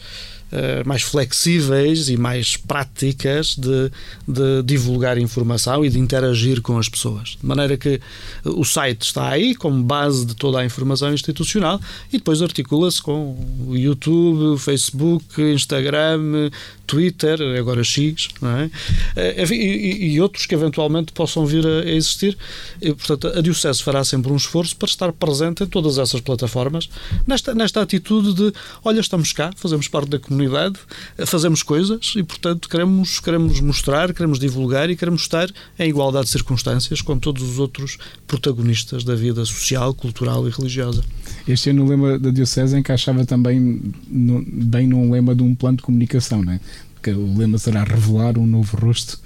eh, 0.53 0.85
mais 0.85 1.03
flexíveis 1.03 2.09
e 2.09 2.17
mais 2.17 2.57
práticas 2.57 3.57
de, 3.57 3.91
de, 4.29 4.62
divulgar 4.65 5.19
informação 5.19 5.85
e 5.85 5.88
de 5.88 5.99
interagir 5.99 6.62
com 6.62 6.79
as 6.79 6.88
pessoas. 6.88 7.37
De 7.41 7.45
maneira 7.45 7.76
que 7.76 8.00
o 8.45 8.65
site 8.65 9.03
está 9.03 9.29
aí 9.29 9.57
como 9.57 9.83
base 9.83 10.25
de 10.25 10.37
toda 10.37 10.61
a 10.61 10.65
informação 10.65 11.12
institucional 11.12 11.81
e 12.12 12.19
depois 12.19 12.41
articula-se 12.43 13.03
com 13.03 13.37
o 13.67 13.76
YouTube, 13.76 14.55
o 14.55 14.59
Facebook, 14.59 15.43
Instagram, 15.43 16.50
Twitter, 16.87 17.40
agora 17.59 17.83
X, 17.83 18.28
é? 18.43 18.71
Eh, 19.16 19.45
e, 19.52 20.14
e, 20.14 20.21
outros 20.21 20.47
que 20.47 20.55
eventualmente 20.55 21.12
possam 21.12 21.45
vir 21.45 21.66
a, 21.66 21.88
existir. 21.90 22.37
E, 22.81 22.93
portanto, 22.95 23.26
a 23.28 23.40
Diocese 23.40 23.83
fará 23.83 24.05
sempre 24.05 24.33
um 24.33 24.37
esforço 24.37 24.76
para 24.76 24.88
estar 24.88 25.12
presente 25.12 25.64
em 25.64 25.66
todas 25.66 25.99
essas 25.99 26.21
plataformas, 26.21 26.88
nesta, 27.26 27.55
nesta 27.55 27.83
atitude 27.83 28.35
de: 28.35 28.52
olha, 28.85 29.00
estamos 29.00 29.33
cá, 29.33 29.50
fazemos 29.57 29.88
parte 29.88 30.11
da 30.11 30.19
comunidade, 30.19 30.78
fazemos 31.26 31.62
coisas 31.62 32.14
e, 32.16 32.23
portanto, 32.23 32.69
queremos, 32.69 33.21
queremos 33.21 33.61
mostrar, 33.61 34.12
queremos 34.12 34.38
divulgar 34.38 34.88
e 34.90 34.97
queremos 34.97 35.23
estar 35.23 35.50
em 35.78 35.88
igualdade 35.88 36.26
de 36.26 36.33
circunstâncias 36.33 37.02
com 37.02 37.19
todos 37.19 37.43
os 37.43 37.59
outros 37.59 37.99
protagonistas 38.26 39.05
da 39.05 39.14
vida 39.14 39.45
social, 39.45 39.93
cultural 39.93 40.47
e 40.47 40.50
religiosa. 40.50 41.05
Este 41.47 41.71
ano 41.71 41.85
o 41.85 41.88
lema 41.88 42.19
da 42.19 42.31
Diocese 42.31 42.76
encaixava 42.76 43.25
também 43.25 43.81
no, 44.09 44.45
bem 44.47 44.87
num 44.87 45.11
lema 45.11 45.35
de 45.35 45.43
um 45.43 45.55
plano 45.55 45.76
de 45.76 45.83
comunicação, 45.83 46.43
não 46.43 46.52
é? 46.52 46.61
O 47.10 47.36
lema 47.36 47.58
será 47.58 47.84
revelar 47.84 48.38
um 48.38 48.46
novo 48.46 48.76
rosto, 48.76 49.20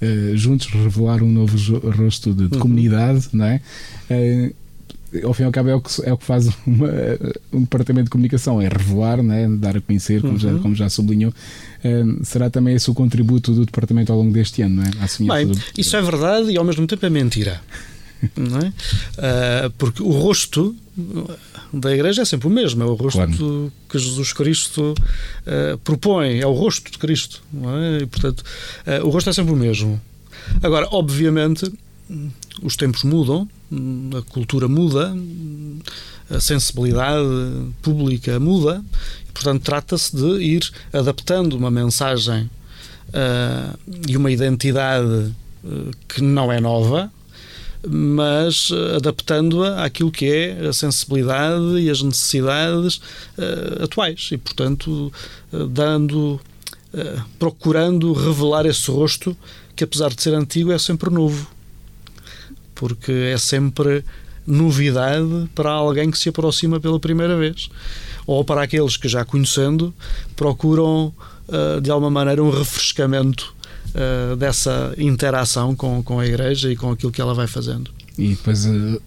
uh, 0.00 0.36
juntos 0.36 0.68
revelar 0.68 1.22
um 1.22 1.30
novo 1.30 1.56
rosto 1.90 2.32
de, 2.32 2.48
de 2.48 2.54
uhum. 2.54 2.60
comunidade, 2.60 3.28
não 3.32 3.44
é? 3.44 3.60
Uh, 4.10 4.54
ao 5.26 5.34
fim 5.34 5.42
e 5.42 5.46
ao 5.46 5.52
cabo 5.52 5.68
é 5.68 5.74
o 5.74 5.80
que, 5.80 5.90
é 6.04 6.12
o 6.12 6.16
que 6.16 6.24
faz 6.24 6.48
uma, 6.66 6.88
um 7.52 7.60
departamento 7.60 8.04
de 8.04 8.10
comunicação, 8.10 8.60
é 8.60 8.68
revelar, 8.68 9.22
né, 9.22 9.46
dar 9.58 9.76
a 9.76 9.80
conhecer, 9.80 10.20
como, 10.22 10.32
uhum. 10.32 10.38
já, 10.38 10.54
como 10.58 10.74
já 10.74 10.88
sublinhou. 10.88 11.32
Uh, 11.84 12.24
será 12.24 12.48
também 12.48 12.74
esse 12.74 12.90
o 12.90 12.94
contributo 12.94 13.52
do 13.52 13.66
departamento 13.66 14.10
ao 14.10 14.18
longo 14.18 14.32
deste 14.32 14.62
ano, 14.62 14.76
não 14.76 14.84
é? 14.84 14.90
Bem, 15.44 15.52
isso 15.76 15.96
é 15.96 16.02
verdade 16.02 16.50
e 16.50 16.56
ao 16.56 16.64
mesmo 16.64 16.86
tempo 16.86 17.04
é 17.04 17.10
mentira. 17.10 17.60
É? 18.22 19.66
Uh, 19.66 19.70
porque 19.78 20.02
o 20.02 20.10
rosto 20.10 20.76
da 21.72 21.92
Igreja 21.92 22.22
é 22.22 22.24
sempre 22.24 22.46
o 22.46 22.50
mesmo, 22.50 22.82
é 22.82 22.86
o 22.86 22.94
rosto 22.94 23.16
claro. 23.16 23.72
que 23.88 23.98
Jesus 23.98 24.32
Cristo 24.32 24.94
uh, 24.94 25.78
propõe, 25.78 26.40
é 26.40 26.46
o 26.46 26.52
rosto 26.52 26.90
de 26.90 26.98
Cristo, 26.98 27.42
é? 27.54 28.02
E, 28.02 28.06
portanto, 28.06 28.40
uh, 28.40 29.06
o 29.06 29.10
rosto 29.10 29.30
é 29.30 29.32
sempre 29.32 29.52
o 29.52 29.56
mesmo. 29.56 30.00
Agora, 30.62 30.86
obviamente, 30.90 31.72
os 32.62 32.76
tempos 32.76 33.04
mudam, 33.04 33.48
a 34.18 34.22
cultura 34.30 34.68
muda, 34.68 35.14
a 36.30 36.40
sensibilidade 36.40 37.26
pública 37.80 38.38
muda, 38.38 38.84
e, 39.28 39.32
portanto, 39.32 39.62
trata-se 39.62 40.14
de 40.14 40.42
ir 40.42 40.70
adaptando 40.92 41.54
uma 41.54 41.70
mensagem 41.70 42.50
uh, 43.08 43.78
e 44.06 44.16
uma 44.16 44.30
identidade 44.30 45.32
que 46.08 46.20
não 46.20 46.50
é 46.50 46.60
nova, 46.60 47.08
mas 47.88 48.70
eh, 48.70 48.96
adaptando-a 48.96 49.84
àquilo 49.84 50.10
que 50.10 50.26
é 50.26 50.66
a 50.66 50.72
sensibilidade 50.72 51.78
e 51.80 51.90
as 51.90 52.00
necessidades 52.02 52.96
uh, 52.96 53.82
atuais 53.82 54.28
e, 54.30 54.38
portanto, 54.38 55.12
uh, 55.52 55.66
dando, 55.66 56.40
uh, 56.94 57.22
procurando 57.38 58.12
revelar 58.12 58.66
esse 58.66 58.90
rosto 58.90 59.36
que, 59.74 59.84
apesar 59.84 60.10
de 60.10 60.22
ser 60.22 60.34
antigo, 60.34 60.70
é 60.70 60.78
sempre 60.78 61.10
novo, 61.10 61.48
porque 62.74 63.12
é 63.12 63.38
sempre 63.38 64.04
novidade 64.46 65.48
para 65.54 65.70
alguém 65.70 66.10
que 66.10 66.18
se 66.18 66.28
aproxima 66.28 66.78
pela 66.78 67.00
primeira 67.00 67.36
vez. 67.36 67.68
Ou 68.26 68.44
para 68.44 68.62
aqueles 68.62 68.96
que 68.96 69.08
já 69.08 69.24
conhecendo 69.24 69.92
procuram 70.36 71.12
de 71.82 71.90
alguma 71.90 72.10
maneira 72.10 72.42
um 72.42 72.50
refrescamento 72.50 73.54
uh, 73.94 74.36
dessa 74.36 74.94
interação 74.98 75.74
com, 75.74 76.02
com 76.02 76.18
a 76.18 76.26
igreja 76.26 76.70
e 76.70 76.76
com 76.76 76.90
aquilo 76.90 77.12
que 77.12 77.20
ela 77.20 77.34
vai 77.34 77.46
fazendo. 77.46 77.90
E 78.18 78.28
depois 78.28 78.66
uh, 78.66 79.00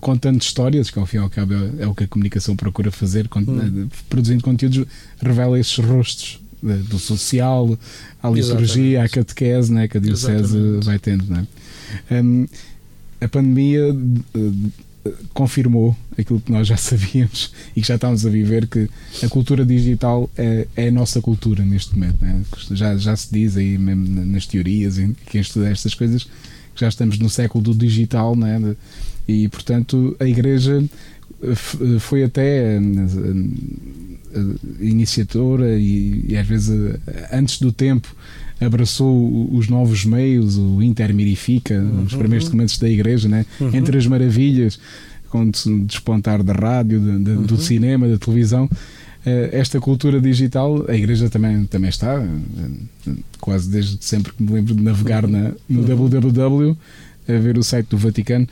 contando 0.00 0.40
histórias, 0.40 0.90
que 0.90 0.98
ao 0.98 1.06
fim 1.06 1.16
e 1.16 1.20
ao 1.20 1.30
cabo 1.30 1.54
é, 1.54 1.84
é 1.84 1.86
o 1.86 1.94
que 1.94 2.04
a 2.04 2.08
comunicação 2.08 2.56
procura 2.56 2.90
fazer, 2.90 3.28
hum. 3.36 3.88
produzindo 4.08 4.42
conteúdos, 4.42 4.86
revela 5.20 5.58
esses 5.58 5.76
rostos 5.76 6.40
do 6.62 6.98
social, 6.98 7.78
à 8.22 8.28
liturgia, 8.28 8.98
Exatamente. 8.98 8.98
à 8.98 9.08
catequese 9.08 9.72
né, 9.72 9.88
que 9.88 9.96
a 9.96 10.00
Diocese 10.00 10.56
Exatamente. 10.56 10.84
vai 10.84 10.98
tendo. 10.98 11.24
Né? 11.24 11.46
Um, 12.10 12.46
a 13.20 13.28
pandemia 13.28 13.94
confirmou 15.32 15.96
aquilo 16.18 16.40
que 16.40 16.52
nós 16.52 16.66
já 16.66 16.76
sabíamos 16.78 17.52
e 17.74 17.80
que 17.80 17.88
já 17.88 17.94
estávamos 17.94 18.24
a 18.26 18.30
viver, 18.30 18.66
que 18.66 18.88
a 19.22 19.28
cultura 19.28 19.64
digital 19.64 20.30
é, 20.36 20.66
é 20.76 20.88
a 20.88 20.92
nossa 20.92 21.20
cultura 21.20 21.64
neste 21.64 21.94
momento. 21.94 22.18
Né? 22.20 22.42
Já, 22.72 22.96
já 22.96 23.16
se 23.16 23.32
diz 23.32 23.56
aí 23.56 23.78
mesmo 23.78 24.24
nas 24.26 24.46
teorias, 24.46 24.98
em 24.98 25.16
quem 25.26 25.40
estuda 25.40 25.68
estas 25.68 25.94
coisas, 25.94 26.24
que 26.24 26.80
já 26.80 26.88
estamos 26.88 27.18
no 27.18 27.30
século 27.30 27.64
do 27.64 27.74
digital, 27.74 28.36
né? 28.36 28.76
e 29.26 29.48
portanto 29.48 30.16
a 30.18 30.26
Igreja 30.26 30.82
foi 31.98 32.22
até 32.22 32.78
iniciadora 34.80 35.78
e, 35.78 36.24
e, 36.28 36.36
às 36.36 36.46
vezes 36.46 36.96
antes 37.32 37.58
do 37.58 37.72
tempo 37.72 38.14
abraçou 38.60 39.48
os 39.54 39.68
novos 39.68 40.04
meios, 40.04 40.58
o 40.58 40.82
Intermirifica, 40.82 41.80
uhum. 41.80 42.04
os 42.04 42.14
primeiros 42.14 42.44
documentos 42.44 42.78
da 42.78 42.88
Igreja, 42.88 43.28
né? 43.28 43.46
Uhum. 43.58 43.74
entre 43.74 43.96
as 43.96 44.06
maravilhas, 44.06 44.78
com 45.30 45.50
despontar 45.86 46.42
da 46.42 46.52
rádio, 46.52 47.00
de, 47.00 47.24
de, 47.24 47.30
uhum. 47.30 47.42
do 47.42 47.56
cinema, 47.56 48.06
da 48.06 48.18
televisão. 48.18 48.68
Eh, 49.24 49.50
esta 49.52 49.80
cultura 49.80 50.20
digital, 50.20 50.84
a 50.88 50.94
Igreja 50.94 51.28
também, 51.28 51.64
também 51.66 51.88
está, 51.90 52.22
eh, 52.22 53.12
quase 53.40 53.70
desde 53.70 53.98
sempre 54.04 54.32
que 54.32 54.42
me 54.42 54.52
lembro 54.52 54.74
de 54.74 54.82
navegar 54.82 55.26
na, 55.26 55.52
no 55.68 55.82
www, 55.82 56.68
uhum. 56.68 56.76
a 57.28 57.38
ver 57.38 57.58
o 57.58 57.62
site 57.62 57.88
do 57.88 57.98
Vaticano. 57.98 58.46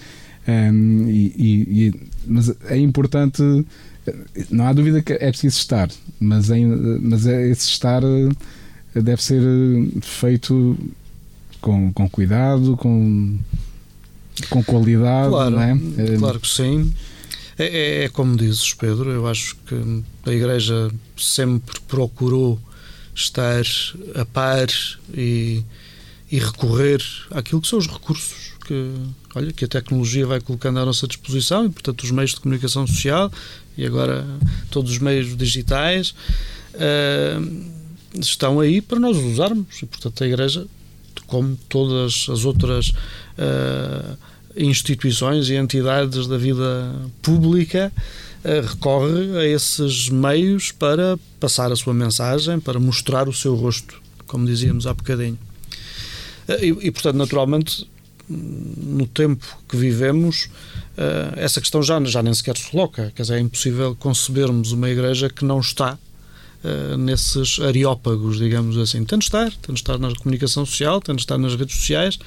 Um, 0.47 1.07
e, 1.11 1.35
e, 1.37 1.95
mas 2.27 2.51
é 2.69 2.79
importante, 2.79 3.43
não 4.51 4.67
há 4.67 4.73
dúvida 4.73 5.03
que 5.03 5.13
é 5.13 5.31
preciso 5.31 5.57
estar, 5.59 5.89
mas, 6.21 6.51
é, 6.51 6.59
mas 6.59 7.27
é 7.27 7.49
esse 7.49 7.67
estar 7.69 8.03
deve 8.95 9.23
ser 9.23 9.43
feito 10.03 10.77
com, 11.61 11.93
com 11.93 12.09
cuidado, 12.09 12.77
com, 12.77 13.39
com 14.49 14.63
qualidade. 14.63 15.31
Claro, 15.31 15.51
não 15.51 15.63
é? 15.63 15.79
claro 16.19 16.41
que 16.41 16.49
sim. 16.49 16.93
É, 17.59 17.67
é, 17.67 18.05
é, 18.05 18.09
como 18.09 18.37
dizes, 18.37 18.73
Pedro, 18.73 19.11
eu 19.11 19.27
acho 19.27 19.57
que 19.67 19.75
a 20.27 20.33
Igreja 20.33 20.91
sempre 21.17 21.81
procurou 21.89 22.59
estar 23.15 23.65
a 24.15 24.25
par 24.25 24.69
e, 25.13 25.65
e 26.31 26.39
recorrer 26.39 27.03
àquilo 27.33 27.61
que 27.61 27.67
são 27.67 27.81
os 27.81 27.89
recursos 27.89 28.53
que, 28.65 28.95
olha, 29.35 29.53
que 29.53 29.65
a 29.65 29.69
tecnologia 29.69 30.27
vai 30.27 30.41
colocando 30.41 30.79
à 30.79 30.85
nossa 30.85 31.09
disposição 31.09 31.65
e, 31.65 31.71
portanto, 31.71 32.03
os 32.03 32.11
meios 32.13 32.31
de 32.31 32.41
comunicação 32.41 32.87
social 32.87 33.33
e 33.79 33.87
agora 33.87 34.27
todos 34.71 34.91
os 34.91 34.99
meios 34.99 35.37
digitais. 35.37 36.13
Uh, 36.75 37.79
estão 38.19 38.59
aí 38.59 38.83
para 38.83 38.99
nós 38.99 39.17
usarmos. 39.17 39.81
E, 39.81 39.87
portanto, 39.87 40.25
a 40.25 40.27
Igreja, 40.27 40.67
como 41.29 41.57
todas 41.69 42.27
as 42.29 42.45
outras 42.45 42.89
uh, 42.91 44.19
instituições 44.57 45.49
e 45.49 45.55
entidades 45.55 46.27
da 46.27 46.37
vida 46.37 46.93
pública, 47.23 47.93
uh, 48.45 48.67
recorre 48.67 49.39
a 49.39 49.47
esses 49.47 50.09
meios 50.09 50.73
para 50.73 51.17
passar 51.39 51.71
a 51.71 51.77
sua 51.77 51.95
mensagem, 51.95 52.59
para 52.59 52.81
mostrar 52.81 53.29
o 53.29 53.33
seu 53.33 53.55
rosto, 53.55 54.03
como 54.27 54.45
dizíamos 54.45 54.89
há 54.89 54.93
bocadinho. 54.93 55.39
E, 56.61 56.87
e, 56.87 56.91
portanto, 56.91 57.17
naturalmente, 57.17 57.89
no 58.29 59.07
tempo 59.07 59.47
que 59.69 59.77
vivemos, 59.77 60.49
essa 61.37 61.61
questão 61.61 61.83
já, 61.83 62.03
já 62.05 62.23
nem 62.23 62.35
sequer 62.35 62.57
se 62.57 62.71
coloca. 62.71 63.13
Quer 63.15 63.23
dizer, 63.23 63.35
é 63.37 63.41
impossível 63.41 63.97
concebermos 63.97 64.73
uma 64.73 64.91
igreja 64.91 65.29
que 65.29 65.45
não 65.45 65.61
está 65.61 65.97
uh, 66.65 66.97
nesses 66.97 67.61
areópagos, 67.61 68.39
digamos 68.39 68.77
assim. 68.77 69.05
Tem 69.05 69.19
de 69.19 69.25
estar, 69.25 69.51
tem 69.51 69.75
de 69.75 69.81
estar 69.81 69.99
na 69.99 70.15
comunicação 70.15 70.65
social, 70.67 71.01
tem 71.01 71.15
de 71.15 71.23
estar 71.23 71.39
nas 71.39 71.55
redes 71.55 71.77
sociais, 71.77 72.19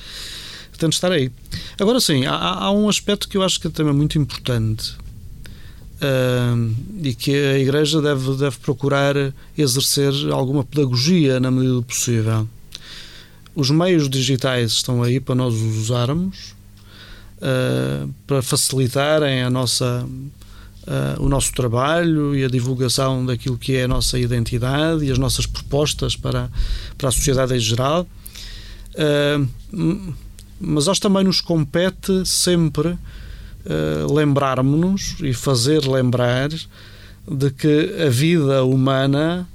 tem 0.77 0.89
de 0.89 0.95
estar 0.95 1.11
aí. 1.11 1.31
Agora 1.79 1.99
sim, 1.99 2.25
há, 2.25 2.35
há 2.35 2.71
um 2.71 2.87
aspecto 2.87 3.27
que 3.27 3.37
eu 3.37 3.43
acho 3.43 3.59
que 3.59 3.67
é 3.67 3.69
também 3.69 3.93
muito 3.93 4.17
importante 4.17 4.95
uh, 6.01 6.75
e 7.03 7.13
que 7.13 7.33
a 7.35 7.59
Igreja 7.59 8.01
deve, 8.01 8.35
deve 8.35 8.57
procurar 8.57 9.15
exercer 9.57 10.13
alguma 10.31 10.63
pedagogia 10.63 11.39
na 11.39 11.51
medida 11.51 11.73
do 11.73 11.83
possível. 11.83 12.47
Os 13.53 13.69
meios 13.69 14.09
digitais 14.09 14.71
estão 14.71 15.03
aí 15.03 15.19
para 15.19 15.35
nós 15.35 15.53
os 15.53 15.77
usarmos, 15.77 16.55
uh, 17.41 18.09
para 18.27 18.41
facilitarem 18.41 19.41
a 19.41 19.49
nossa 19.49 20.05
uh, 20.05 21.23
o 21.23 21.27
nosso 21.27 21.51
trabalho 21.53 22.35
e 22.35 22.43
a 22.45 22.47
divulgação 22.47 23.25
daquilo 23.25 23.57
que 23.57 23.75
é 23.75 23.83
a 23.83 23.87
nossa 23.87 24.17
identidade 24.19 25.05
e 25.05 25.11
as 25.11 25.17
nossas 25.17 25.45
propostas 25.45 26.15
para, 26.15 26.49
para 26.97 27.09
a 27.09 27.11
sociedade 27.11 27.55
em 27.55 27.59
geral. 27.59 28.07
Uh, 28.93 30.13
mas 30.59 30.85
nós 30.85 30.99
também 30.99 31.23
nos 31.23 31.41
compete 31.41 32.23
sempre 32.23 32.97
lembrarmos-nos 34.11 35.15
e 35.21 35.33
fazer 35.33 35.87
lembrar 35.87 36.49
de 36.49 37.51
que 37.51 37.95
a 38.05 38.09
vida 38.09 38.63
humana 38.63 39.47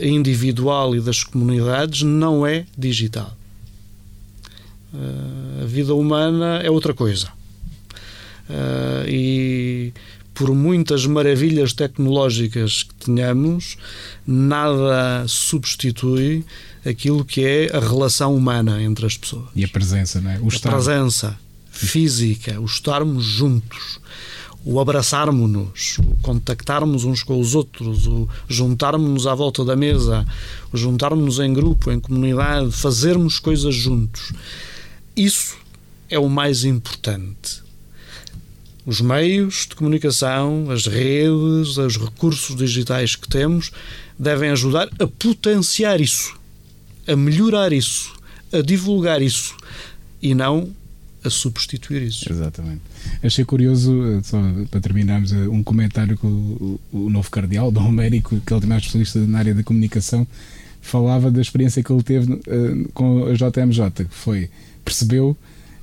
individual 0.00 0.94
e 0.94 1.00
das 1.00 1.24
comunidades 1.24 2.02
não 2.02 2.46
é 2.46 2.64
digital. 2.76 3.36
Uh, 4.92 5.62
a 5.62 5.66
vida 5.66 5.94
humana 5.94 6.60
é 6.62 6.70
outra 6.70 6.92
coisa. 6.92 7.28
Uh, 8.48 9.08
e 9.08 9.92
por 10.34 10.54
muitas 10.54 11.06
maravilhas 11.06 11.72
tecnológicas 11.72 12.82
que 12.82 12.94
tenhamos, 12.94 13.76
nada 14.26 15.24
substitui 15.28 16.44
aquilo 16.84 17.24
que 17.24 17.44
é 17.44 17.76
a 17.76 17.78
relação 17.78 18.34
humana 18.34 18.82
entre 18.82 19.04
as 19.06 19.16
pessoas. 19.16 19.48
E 19.54 19.64
a 19.64 19.68
presença, 19.68 20.20
não 20.20 20.30
é? 20.30 20.38
O 20.40 20.46
a 20.46 20.48
estar. 20.48 20.70
presença 20.70 21.38
física, 21.70 22.60
o 22.60 22.64
estarmos 22.64 23.24
juntos, 23.24 24.00
o 24.64 24.80
abraçarmos-nos, 24.80 25.98
o 25.98 26.16
contactarmos 26.22 27.04
uns 27.04 27.22
com 27.22 27.38
os 27.38 27.54
outros, 27.54 28.06
o 28.06 28.28
juntarmos-nos 28.48 29.26
à 29.26 29.34
volta 29.34 29.64
da 29.64 29.76
mesa, 29.76 30.26
o 30.72 30.76
juntarmos-nos 30.76 31.38
em 31.38 31.52
grupo, 31.52 31.90
em 31.90 32.00
comunidade, 32.00 32.72
fazermos 32.72 33.38
coisas 33.38 33.74
juntos. 33.74 34.32
Isso 35.16 35.56
é 36.08 36.18
o 36.18 36.28
mais 36.28 36.64
importante 36.64 37.62
os 38.90 39.00
meios 39.00 39.66
de 39.68 39.76
comunicação, 39.76 40.70
as 40.70 40.86
redes, 40.86 41.76
os 41.76 41.96
recursos 41.96 42.56
digitais 42.56 43.14
que 43.14 43.28
temos 43.28 43.70
devem 44.18 44.50
ajudar 44.50 44.88
a 44.98 45.06
potenciar 45.06 46.00
isso, 46.00 46.36
a 47.06 47.14
melhorar 47.14 47.72
isso, 47.72 48.12
a 48.52 48.60
divulgar 48.60 49.22
isso 49.22 49.56
e 50.20 50.34
não 50.34 50.70
a 51.22 51.30
substituir 51.30 52.02
isso. 52.02 52.30
Exatamente. 52.30 52.80
Achei 53.22 53.44
curioso, 53.44 53.92
eh, 54.04 54.22
só 54.24 54.40
para 54.70 54.80
terminarmos, 54.80 55.32
eh, 55.32 55.48
um 55.48 55.62
comentário 55.62 56.16
que 56.16 56.26
o, 56.26 56.80
o 56.90 57.10
novo 57.10 57.30
cardeal, 57.30 57.70
Dom 57.72 57.86
Américo, 57.86 58.40
que 58.40 58.52
ele 58.52 58.60
também 58.60 58.74
é 58.74 58.78
especialista 58.78 59.18
na 59.20 59.38
área 59.38 59.54
da 59.54 59.62
comunicação, 59.62 60.26
falava 60.80 61.30
da 61.30 61.40
experiência 61.40 61.82
que 61.82 61.92
ele 61.92 62.02
teve 62.02 62.32
uh, 62.32 62.88
com 62.94 63.26
a 63.26 63.34
JMJ, 63.34 64.06
que 64.08 64.14
foi, 64.14 64.48
percebeu 64.90 65.36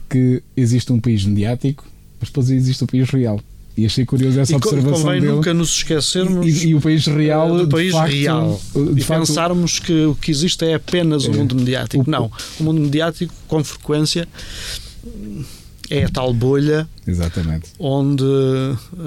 que 0.09 0.41
existe 0.55 0.91
um 0.91 0.99
país 0.99 1.25
mediático 1.25 1.83
mas 2.19 2.29
depois 2.29 2.49
existe 2.49 2.83
o 2.83 2.87
país 2.87 3.09
real. 3.09 3.39
E 3.75 3.85
achei 3.85 4.05
curioso 4.05 4.39
essa 4.39 4.53
e 4.53 4.55
observação 4.55 5.03
convém 5.03 5.21
dele. 5.21 5.33
nunca 5.33 5.53
nos 5.53 5.69
esquecermos 5.69 6.63
e, 6.63 6.69
e 6.69 6.75
o 6.75 6.81
país 6.81 7.05
real 7.05 7.57
do 7.57 7.69
país 7.69 7.91
facto, 7.91 8.11
real 8.11 8.61
e 8.95 9.01
facto, 9.01 9.19
pensarmos 9.19 9.77
que 9.77 10.05
o 10.05 10.15
que 10.15 10.31
existe 10.31 10.65
é 10.65 10.73
apenas 10.73 11.25
é, 11.25 11.29
o 11.29 11.33
mundo 11.33 11.55
mediático. 11.55 12.03
O, 12.03 12.09
não, 12.09 12.31
o 12.59 12.63
mundo 12.63 12.81
mediático 12.81 13.31
com 13.47 13.63
frequência 13.63 14.27
é 15.91 16.05
a 16.05 16.09
tal 16.09 16.33
bolha 16.33 16.89
exatamente. 17.07 17.69
onde 17.77 18.25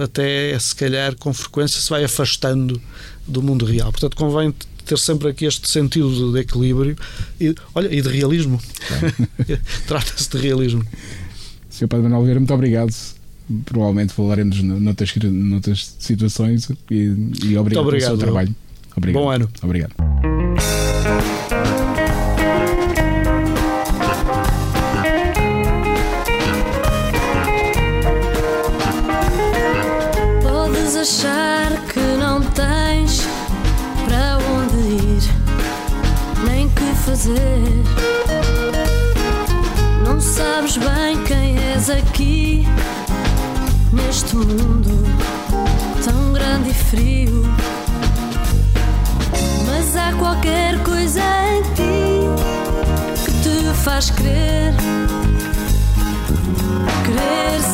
até 0.00 0.56
se 0.56 0.72
calhar 0.72 1.16
com 1.16 1.34
frequência 1.34 1.80
se 1.80 1.90
vai 1.90 2.04
afastando 2.04 2.80
do 3.26 3.42
mundo 3.42 3.64
real. 3.64 3.90
Portanto, 3.90 4.16
convém 4.16 4.54
ter 4.90 4.98
sempre 4.98 5.29
aqui 5.29 5.44
este 5.44 5.68
sentido 5.68 6.33
de 6.33 6.40
equilíbrio 6.40 6.96
e, 7.40 7.55
olha, 7.74 7.94
e 7.94 8.00
de 8.03 8.09
realismo. 8.09 8.61
Trata-se 9.87 10.29
de 10.31 10.38
realismo. 10.38 10.85
Sr. 11.68 11.87
Padre 11.87 12.05
Manuel 12.05 12.22
Vieira, 12.24 12.40
muito 12.40 12.55
obrigado. 12.55 12.92
Provavelmente 13.64 14.12
falaremos 14.12 14.61
noutras, 14.62 15.14
noutras 15.16 15.96
situações 15.98 16.70
e, 16.90 16.94
e 16.94 17.57
obrigado, 17.57 17.59
obrigado 17.59 17.87
pelo 17.87 18.00
seu 18.00 18.18
trabalho. 18.18 18.55
Obrigado. 18.96 19.22
Bom 19.22 19.31
ano. 19.31 19.48
Obrigado. 19.62 19.94
Fazer. 37.10 37.82
Não 40.04 40.20
sabes 40.20 40.76
bem 40.76 41.24
quem 41.24 41.58
és 41.58 41.90
aqui, 41.90 42.64
neste 43.92 44.36
mundo 44.36 45.02
tão 46.04 46.32
grande 46.32 46.70
e 46.70 46.74
frio. 46.74 47.44
Mas 49.66 49.96
há 49.96 50.12
qualquer 50.18 50.78
coisa 50.84 51.20
em 51.20 51.62
ti 51.74 53.24
que 53.24 53.32
te 53.42 53.74
faz 53.82 54.10
crer, 54.10 54.72
querer 57.04 57.69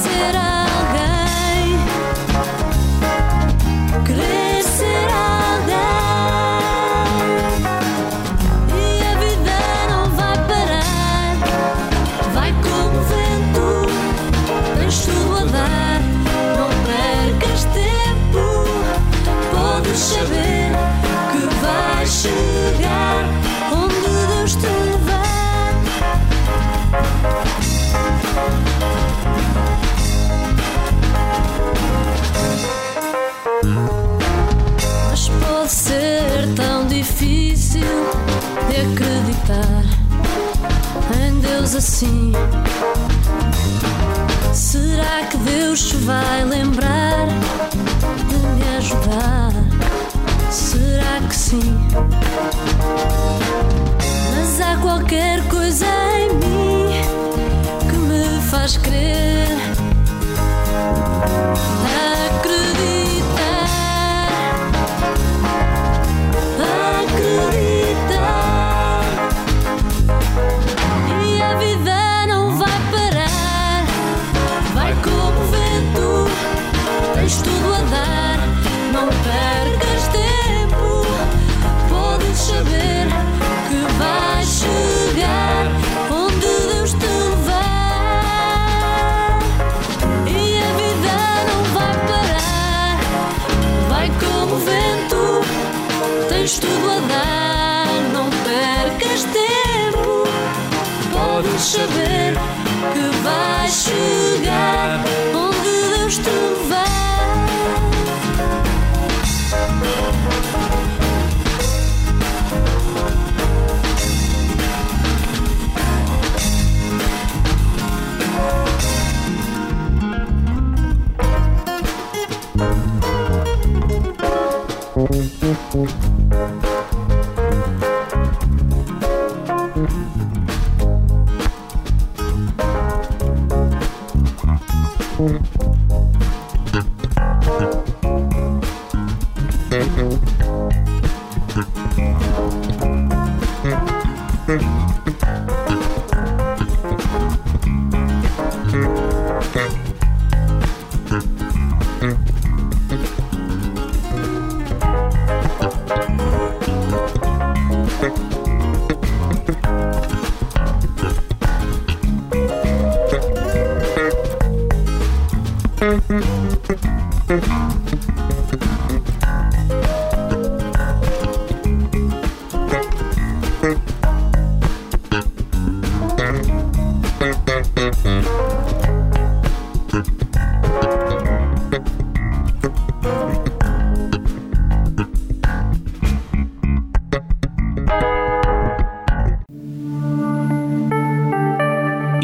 tens 96.46 96.58
tudo 96.60 96.90
a 96.90 97.00
dar. 97.08 97.86
Não 98.12 98.30
percas 98.44 99.24
tempo, 99.24 100.24
podes 101.12 101.62
saber 101.62 102.34
que 102.92 103.22
vais 103.22 103.72
chegar 103.72 105.04
onde 105.34 105.98
Deus 105.98 106.18
te 106.18 106.55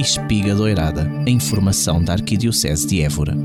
Espiga 0.03 0.53
Doirada, 0.53 1.09
a 1.25 1.31
informação 1.31 2.03
da 2.03 2.15
Arquidiocese 2.15 2.88
de 2.88 3.03
Évora. 3.03 3.37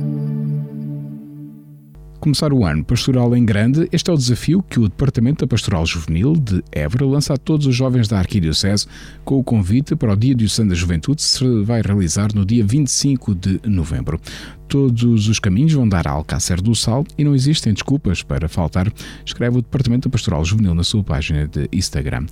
Começar 2.27 2.51
o 2.51 2.65
ano 2.65 2.83
pastoral 2.83 3.33
em 3.37 3.45
grande, 3.45 3.87
este 3.89 4.11
é 4.11 4.13
o 4.13 4.17
desafio 4.17 4.61
que 4.61 4.81
o 4.81 4.89
Departamento 4.89 5.45
da 5.45 5.49
Pastoral 5.49 5.85
Juvenil 5.85 6.33
de 6.33 6.61
Évora 6.73 7.05
lança 7.05 7.33
a 7.33 7.37
todos 7.37 7.65
os 7.65 7.73
jovens 7.73 8.09
da 8.09 8.19
Arquidiocese 8.19 8.85
com 9.23 9.39
o 9.39 9.43
convite 9.43 9.95
para 9.95 10.11
o 10.11 10.15
Dia 10.17 10.35
Diocesano 10.35 10.71
da 10.71 10.75
Juventude 10.75 11.23
que 11.23 11.23
se 11.23 11.63
vai 11.63 11.81
realizar 11.81 12.35
no 12.35 12.45
dia 12.45 12.65
25 12.65 13.33
de 13.33 13.61
novembro. 13.63 14.19
Todos 14.67 15.29
os 15.29 15.39
caminhos 15.39 15.71
vão 15.71 15.87
dar 15.87 16.05
a 16.05 16.11
Alcácer 16.11 16.61
do 16.61 16.75
Sal 16.75 17.05
e 17.17 17.23
não 17.23 17.33
existem 17.33 17.71
desculpas 17.71 18.21
para 18.21 18.49
faltar, 18.49 18.91
escreve 19.25 19.59
o 19.59 19.61
Departamento 19.61 20.09
da 20.09 20.11
Pastoral 20.11 20.43
Juvenil 20.43 20.75
na 20.75 20.83
sua 20.83 21.01
página 21.01 21.47
de 21.47 21.69
Instagram. 21.71 22.25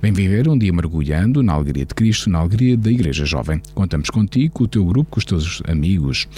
Vem 0.00 0.12
viver 0.12 0.48
um 0.48 0.56
dia 0.56 0.72
mergulhando 0.72 1.42
na 1.42 1.54
alegria 1.54 1.84
de 1.84 1.92
Cristo, 1.92 2.30
na 2.30 2.38
alegria 2.38 2.76
da 2.76 2.88
Igreja 2.88 3.24
Jovem. 3.24 3.60
Contamos 3.74 4.10
contigo, 4.10 4.54
com 4.54 4.64
o 4.64 4.68
teu 4.68 4.84
grupo, 4.84 5.10
com 5.10 5.18
os 5.18 5.24
teus 5.24 5.60
amigos 5.66 6.28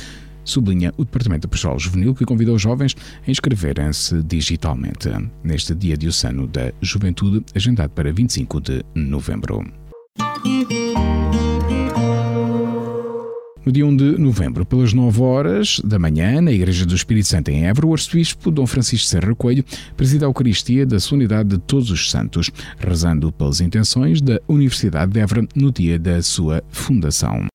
sublinha 0.45 0.93
o 0.97 1.05
Departamento 1.05 1.47
da 1.47 1.51
Pastoral 1.51 1.79
Juvenil 1.79 2.15
que 2.15 2.25
convida 2.25 2.53
os 2.53 2.63
jovens 2.63 2.97
a 3.27 3.31
inscreverem-se 3.31 4.23
digitalmente 4.23 5.09
neste 5.43 5.75
Dia 5.75 5.97
Diocesano 5.97 6.47
da 6.47 6.73
Juventude, 6.81 7.45
agendado 7.55 7.91
para 7.91 8.13
25 8.13 8.61
de 8.61 8.85
novembro. 8.95 9.65
No 13.65 13.71
dia 13.71 13.87
1 13.87 13.97
de 13.97 14.19
novembro, 14.19 14.67
pelas 14.67 14.93
9 14.93 15.23
horas 15.23 15.81
da 15.85 15.97
manhã, 15.97 16.41
na 16.41 16.51
Igreja 16.51 16.85
do 16.85 16.97
Espírito 16.97 17.29
Santo 17.29 17.49
em 17.49 17.65
Évora, 17.65 17.87
o 17.87 17.93
arcebispo 17.93 18.51
Dom 18.51 18.67
Francisco 18.67 19.07
Serra 19.07 19.35
Coelho 19.37 19.65
presida 19.97 20.27
a 20.27 20.29
Eucaristia 20.29 20.85
da 20.85 20.99
Solenidade 20.99 21.51
de 21.51 21.59
Todos 21.59 21.89
os 21.91 22.11
Santos, 22.11 22.51
rezando 22.77 23.31
pelas 23.31 23.61
intenções 23.61 24.21
da 24.21 24.41
Universidade 24.49 25.13
de 25.13 25.21
Évora 25.21 25.47
no 25.55 25.71
dia 25.71 25.97
da 25.97 26.21
sua 26.23 26.65
fundação. 26.71 27.47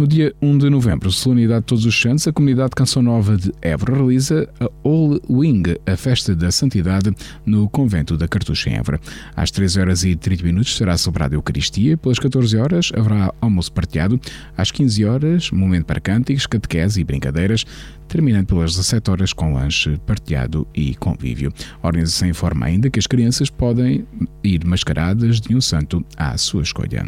No 0.00 0.06
dia 0.06 0.34
1 0.40 0.56
de 0.56 0.70
novembro, 0.70 1.12
solenidade 1.12 1.60
de 1.60 1.66
Todos 1.66 1.84
os 1.84 2.00
Santos, 2.00 2.26
a 2.26 2.32
comunidade 2.32 2.70
Canção 2.74 3.02
Nova 3.02 3.36
de 3.36 3.52
Évora 3.60 3.96
realiza 3.96 4.48
a 4.58 4.64
All 4.82 5.20
Wing, 5.28 5.76
a 5.86 5.94
festa 5.94 6.34
da 6.34 6.50
santidade, 6.50 7.14
no 7.44 7.68
convento 7.68 8.16
da 8.16 8.26
Cartucha 8.26 8.70
em 8.70 8.76
Évora. 8.76 8.98
Às 9.36 9.50
13 9.50 9.78
horas 9.78 10.02
e 10.02 10.16
30 10.16 10.42
minutos 10.42 10.74
será 10.74 10.96
celebrada 10.96 11.34
a 11.34 11.36
Eucaristia, 11.36 11.98
pelas 11.98 12.18
14 12.18 12.56
horas 12.56 12.90
haverá 12.96 13.30
almoço 13.42 13.70
partilhado, 13.72 14.18
às 14.56 14.70
15 14.70 15.04
horas, 15.04 15.50
momento 15.50 15.84
para 15.84 16.00
cânticos, 16.00 16.46
catequese 16.46 17.02
e 17.02 17.04
brincadeiras, 17.04 17.66
terminando 18.08 18.46
pelas 18.46 18.70
17 18.70 19.10
horas 19.10 19.32
com 19.34 19.52
lanche 19.52 19.98
partilhado 20.06 20.66
e 20.74 20.94
convívio. 20.94 21.52
A 21.82 21.86
organização 21.86 22.26
informa 22.26 22.64
ainda 22.64 22.88
que 22.88 22.98
as 22.98 23.06
crianças 23.06 23.50
podem 23.50 24.06
ir 24.42 24.64
mascaradas 24.64 25.42
de 25.42 25.54
um 25.54 25.60
santo 25.60 26.02
à 26.16 26.38
sua 26.38 26.62
escolha. 26.62 27.04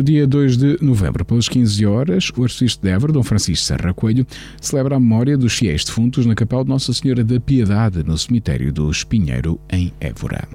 No 0.00 0.04
dia 0.04 0.26
2 0.26 0.56
de 0.56 0.78
novembro, 0.80 1.26
pelas 1.26 1.46
15 1.46 1.84
horas, 1.84 2.32
o 2.34 2.42
arcebispo 2.42 2.82
de 2.82 2.90
Évora, 2.90 3.12
Dom 3.12 3.22
Francisco 3.22 3.66
Serra 3.66 3.92
Coelho, 3.92 4.26
celebra 4.58 4.96
a 4.96 4.98
memória 4.98 5.36
dos 5.36 5.52
fiéis 5.52 5.84
defuntos 5.84 6.24
na 6.24 6.34
capela 6.34 6.64
de 6.64 6.70
Nossa 6.70 6.90
Senhora 6.94 7.22
da 7.22 7.38
Piedade, 7.38 8.02
no 8.02 8.16
cemitério 8.16 8.72
do 8.72 8.90
Espinheiro, 8.90 9.60
em 9.70 9.92
Évora. 10.00 10.48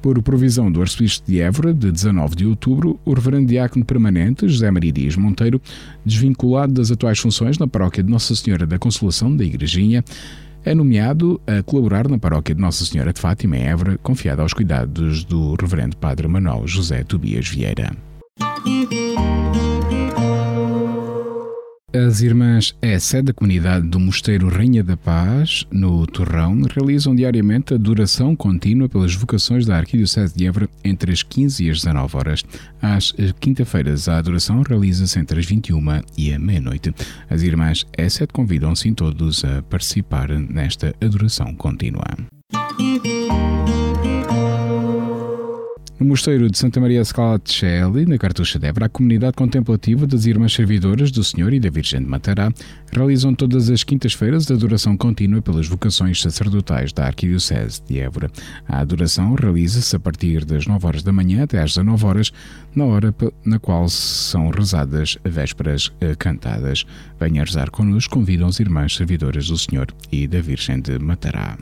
Por 0.00 0.22
provisão 0.22 0.70
do 0.70 0.80
arcebispo 0.80 1.26
de 1.26 1.40
Évora, 1.40 1.74
de 1.74 1.90
19 1.90 2.36
de 2.36 2.46
outubro, 2.46 3.00
o 3.04 3.12
reverendo 3.12 3.48
diácono 3.48 3.84
permanente 3.84 4.46
José 4.46 4.70
Maria 4.70 4.92
Dias 4.92 5.16
Monteiro, 5.16 5.60
desvinculado 6.06 6.74
das 6.74 6.92
atuais 6.92 7.18
funções 7.18 7.58
na 7.58 7.66
paróquia 7.66 8.04
de 8.04 8.10
Nossa 8.10 8.36
Senhora 8.36 8.64
da 8.64 8.78
Consolação 8.78 9.36
da 9.36 9.44
Igrejinha, 9.44 10.04
é 10.64 10.74
nomeado 10.74 11.40
a 11.46 11.62
colaborar 11.62 12.08
na 12.08 12.18
paróquia 12.18 12.54
de 12.54 12.60
Nossa 12.60 12.84
Senhora 12.84 13.12
de 13.12 13.20
Fátima, 13.20 13.56
em 13.56 13.64
Évora, 13.64 13.98
confiada 13.98 14.42
aos 14.42 14.52
cuidados 14.52 15.24
do 15.24 15.54
reverendo 15.54 15.96
padre 15.96 16.28
Manuel 16.28 16.66
José 16.66 17.04
Tobias 17.04 17.48
Vieira. 17.48 17.96
As 21.94 22.22
irmãs 22.22 22.74
é 22.80 22.98
sede 22.98 23.24
da 23.24 23.32
comunidade 23.34 23.86
do 23.86 24.00
Mosteiro 24.00 24.48
Rainha 24.48 24.82
da 24.82 24.96
Paz, 24.96 25.66
no 25.70 26.06
Torrão, 26.06 26.62
realizam 26.74 27.14
diariamente 27.14 27.74
a 27.74 27.76
duração 27.76 28.34
contínua 28.34 28.88
pelas 28.88 29.14
vocações 29.14 29.66
da 29.66 29.76
Arquidiocese 29.76 30.34
de 30.34 30.46
Évora 30.46 30.70
entre 30.82 31.12
as 31.12 31.22
15 31.22 31.66
e 31.66 31.70
as 31.70 31.82
19 31.82 32.16
horas. 32.16 32.44
Às 32.80 33.12
quinta-feiras, 33.38 34.08
a 34.08 34.16
adoração 34.16 34.62
realiza-se 34.62 35.18
entre 35.18 35.38
as 35.38 35.44
21 35.44 36.02
e 36.16 36.32
a 36.32 36.38
meia-noite. 36.38 36.94
As 37.28 37.42
irmãs 37.42 37.86
é 37.92 38.08
sede 38.08 38.32
convidam-se 38.32 38.90
todos 38.92 39.44
a 39.44 39.60
participar 39.60 40.30
nesta 40.30 40.94
adoração 40.98 41.54
contínua. 41.54 42.06
No 46.02 46.08
Mosteiro 46.08 46.50
de 46.50 46.58
Santa 46.58 46.80
Maria 46.80 47.04
Scala 47.04 47.38
de 47.38 47.52
Shelley, 47.52 48.06
na 48.06 48.18
Cartucha 48.18 48.58
de 48.58 48.66
Évora, 48.66 48.86
a 48.86 48.88
comunidade 48.88 49.36
contemplativa 49.36 50.04
das 50.04 50.26
Irmãs 50.26 50.52
Servidoras 50.52 51.12
do 51.12 51.22
Senhor 51.22 51.52
e 51.52 51.60
da 51.60 51.70
Virgem 51.70 52.00
de 52.00 52.06
Matará 52.08 52.52
realizam 52.92 53.32
todas 53.32 53.70
as 53.70 53.84
quintas-feiras 53.84 54.50
adoração 54.50 54.96
contínua 54.96 55.40
pelas 55.40 55.68
vocações 55.68 56.20
sacerdotais 56.20 56.92
da 56.92 57.06
Arquidiocese 57.06 57.80
de 57.86 58.00
Évora. 58.00 58.28
A 58.66 58.80
adoração 58.80 59.36
realiza-se 59.36 59.94
a 59.94 60.00
partir 60.00 60.44
das 60.44 60.66
9 60.66 60.84
horas 60.84 61.02
da 61.04 61.12
manhã 61.12 61.44
até 61.44 61.62
às 61.62 61.70
19 61.70 62.04
horas, 62.04 62.32
na 62.74 62.84
hora 62.84 63.14
na 63.44 63.60
qual 63.60 63.88
são 63.88 64.50
rezadas 64.50 65.16
vésperas 65.24 65.92
eh, 66.00 66.16
cantadas. 66.16 66.84
Venha 67.20 67.44
rezar 67.44 67.70
connosco, 67.70 68.14
convidam 68.14 68.48
as 68.48 68.58
Irmãs 68.58 68.96
Servidoras 68.96 69.46
do 69.46 69.56
Senhor 69.56 69.86
e 70.10 70.26
da 70.26 70.40
Virgem 70.40 70.80
de 70.80 70.98
Matará. 70.98 71.56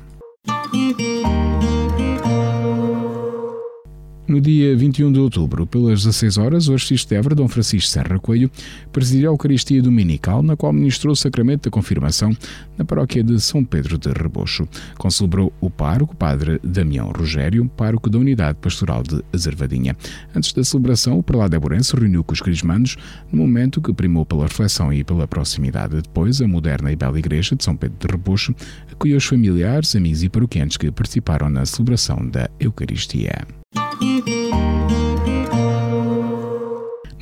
No 4.31 4.41
dia 4.41 4.77
21 4.77 5.11
de 5.11 5.19
outubro, 5.19 5.67
pelas 5.67 6.05
16 6.05 6.39
horas, 6.39 6.69
o 6.69 6.73
arcebispo 6.73 7.09
de 7.09 7.17
Évora, 7.17 7.35
Dom 7.35 7.49
Francisco 7.49 7.91
Serra 7.91 8.17
Coelho, 8.17 8.49
presidiu 8.93 9.29
a 9.29 9.33
Eucaristia 9.33 9.83
Dominical, 9.83 10.41
na 10.41 10.57
qual 10.57 10.73
ministrou 10.73 11.15
o 11.15 11.17
sacramento 11.17 11.65
da 11.65 11.71
confirmação 11.73 12.31
na 12.79 12.85
paróquia 12.85 13.25
de 13.25 13.41
São 13.41 13.65
Pedro 13.65 13.99
de 13.99 14.09
Rebocho. 14.13 14.69
Concelebrou 14.97 15.53
o 15.61 15.69
pároco, 15.69 16.15
padre 16.15 16.61
Damião 16.63 17.11
Rogério, 17.11 17.69
pároco 17.77 18.09
da 18.09 18.19
Unidade 18.19 18.57
Pastoral 18.63 19.03
de 19.03 19.21
Azervadinha. 19.33 19.97
Antes 20.33 20.53
da 20.53 20.63
celebração, 20.63 21.19
o 21.19 21.25
prelado 21.25 21.57
Eborense 21.57 21.97
reuniu 21.97 22.23
com 22.23 22.33
os 22.33 22.41
crismandos, 22.41 22.97
no 23.33 23.39
momento 23.39 23.83
que 23.83 23.93
primou 23.93 24.25
pela 24.25 24.45
reflexão 24.45 24.93
e 24.93 25.03
pela 25.03 25.27
proximidade. 25.27 26.01
Depois, 26.01 26.41
a 26.41 26.47
moderna 26.47 26.93
e 26.93 26.95
bela 26.95 27.19
igreja 27.19 27.57
de 27.57 27.65
São 27.65 27.75
Pedro 27.75 27.99
de 27.99 28.07
Rebocho 28.07 28.55
acolheu 28.93 29.17
os 29.19 29.25
familiares, 29.25 29.97
amigos 29.97 30.23
e 30.23 30.29
paroquianos 30.29 30.77
que 30.77 30.89
participaram 30.93 31.51
na 31.51 31.67
celebração 31.67 32.25
da 32.29 32.49
Eucaristia. 32.61 33.45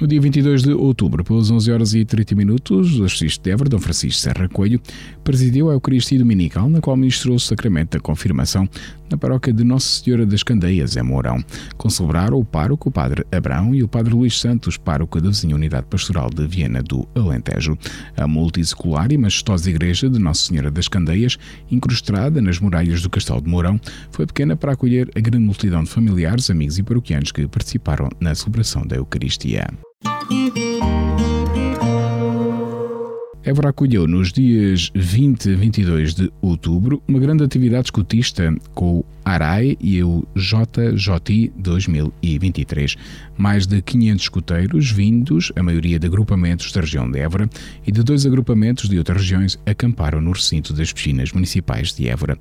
No 0.01 0.07
dia 0.07 0.21
22 0.21 0.63
de 0.63 0.73
outubro, 0.73 1.25
pelas 1.25 1.51
11 1.51 1.73
horas 1.73 1.93
e 1.93 2.05
30 2.05 2.37
minutos, 2.37 3.01
o 3.01 3.03
arcebispo 3.03 3.43
de 3.43 3.51
Évora, 3.51 3.69
Dom 3.69 3.81
Francisco 3.81 4.21
Serra 4.21 4.49
Coelho, 4.49 4.81
presidiu 5.25 5.71
a 5.71 5.73
Eucaristia 5.73 6.21
Dominical, 6.21 6.71
na 6.71 6.81
qual 6.81 6.97
ministrou 6.97 7.35
o 7.35 7.41
sacramento 7.41 7.97
da 7.97 8.01
confirmação 8.01 8.69
na 9.11 9.17
paróquia 9.17 9.53
de 9.53 9.65
Nossa 9.65 10.01
Senhora 10.01 10.25
das 10.25 10.45
Candeias, 10.45 10.97
em 10.97 11.03
Mourão. 11.03 11.43
Concelebraram 11.77 12.39
o 12.39 12.45
pároco, 12.45 12.91
o 12.91 12.93
padre 12.93 13.27
Abrão, 13.33 13.75
e 13.75 13.83
o 13.83 13.89
padre 13.89 14.15
Luís 14.15 14.39
Santos, 14.39 14.77
pároco 14.77 15.21
da 15.21 15.31
vizinha 15.31 15.57
Unidade 15.57 15.87
Pastoral 15.91 16.31
de 16.31 16.47
Viena 16.47 16.81
do 16.81 17.05
Alentejo. 17.17 17.77
A 18.17 18.29
multissecular 18.29 19.11
e 19.11 19.19
majestosa 19.19 19.69
igreja 19.69 20.09
de 20.09 20.21
Nossa 20.21 20.47
Senhora 20.47 20.71
das 20.71 20.87
Candeias, 20.87 21.37
incrustada 21.73 22.41
nas 22.41 22.61
muralhas 22.61 23.03
do 23.03 23.11
Castelo 23.11 23.43
de 23.43 23.49
Mourão, 23.49 23.81
foi 24.13 24.27
pequena 24.27 24.55
para 24.55 24.75
acolher 24.75 25.11
a 25.17 25.19
grande 25.19 25.45
multidão 25.45 25.83
de 25.83 25.91
familiares, 25.91 26.51
amigos 26.51 26.79
e 26.79 26.85
paroquianos 26.85 27.33
que 27.33 27.49
participaram 27.49 28.09
na 28.21 28.33
celebração 28.33 28.87
da 28.87 28.95
Eucaristia. 28.95 29.67
Évora 33.43 33.71
acolheu 33.71 34.07
nos 34.07 34.31
dias 34.31 34.91
20 34.95 35.47
e 35.47 35.55
22 35.55 36.15
de 36.15 36.31
outubro 36.43 37.03
uma 37.09 37.19
grande 37.19 37.43
atividade 37.43 37.87
escutista 37.87 38.55
com 38.75 38.99
o 38.99 39.05
ARAI 39.25 39.75
e 39.81 40.03
o 40.03 40.27
JJ 40.37 41.51
2023. 41.57 42.97
Mais 43.39 43.67
de 43.67 43.81
500 43.81 44.23
escuteiros 44.23 44.91
vindos, 44.91 45.51
a 45.57 45.63
maioria 45.63 45.99
de 45.99 46.07
agrupamentos 46.07 46.71
da 46.73 46.83
região 46.83 47.11
de 47.11 47.19
Évora 47.21 47.49
e 47.87 47.91
de 47.91 48.03
dois 48.03 48.27
agrupamentos 48.27 48.87
de 48.87 48.99
outras 48.99 49.23
regiões, 49.23 49.59
acamparam 49.65 50.21
no 50.21 50.33
recinto 50.33 50.75
das 50.75 50.93
piscinas 50.93 51.33
municipais 51.33 51.95
de 51.95 52.07
Évora. 52.07 52.37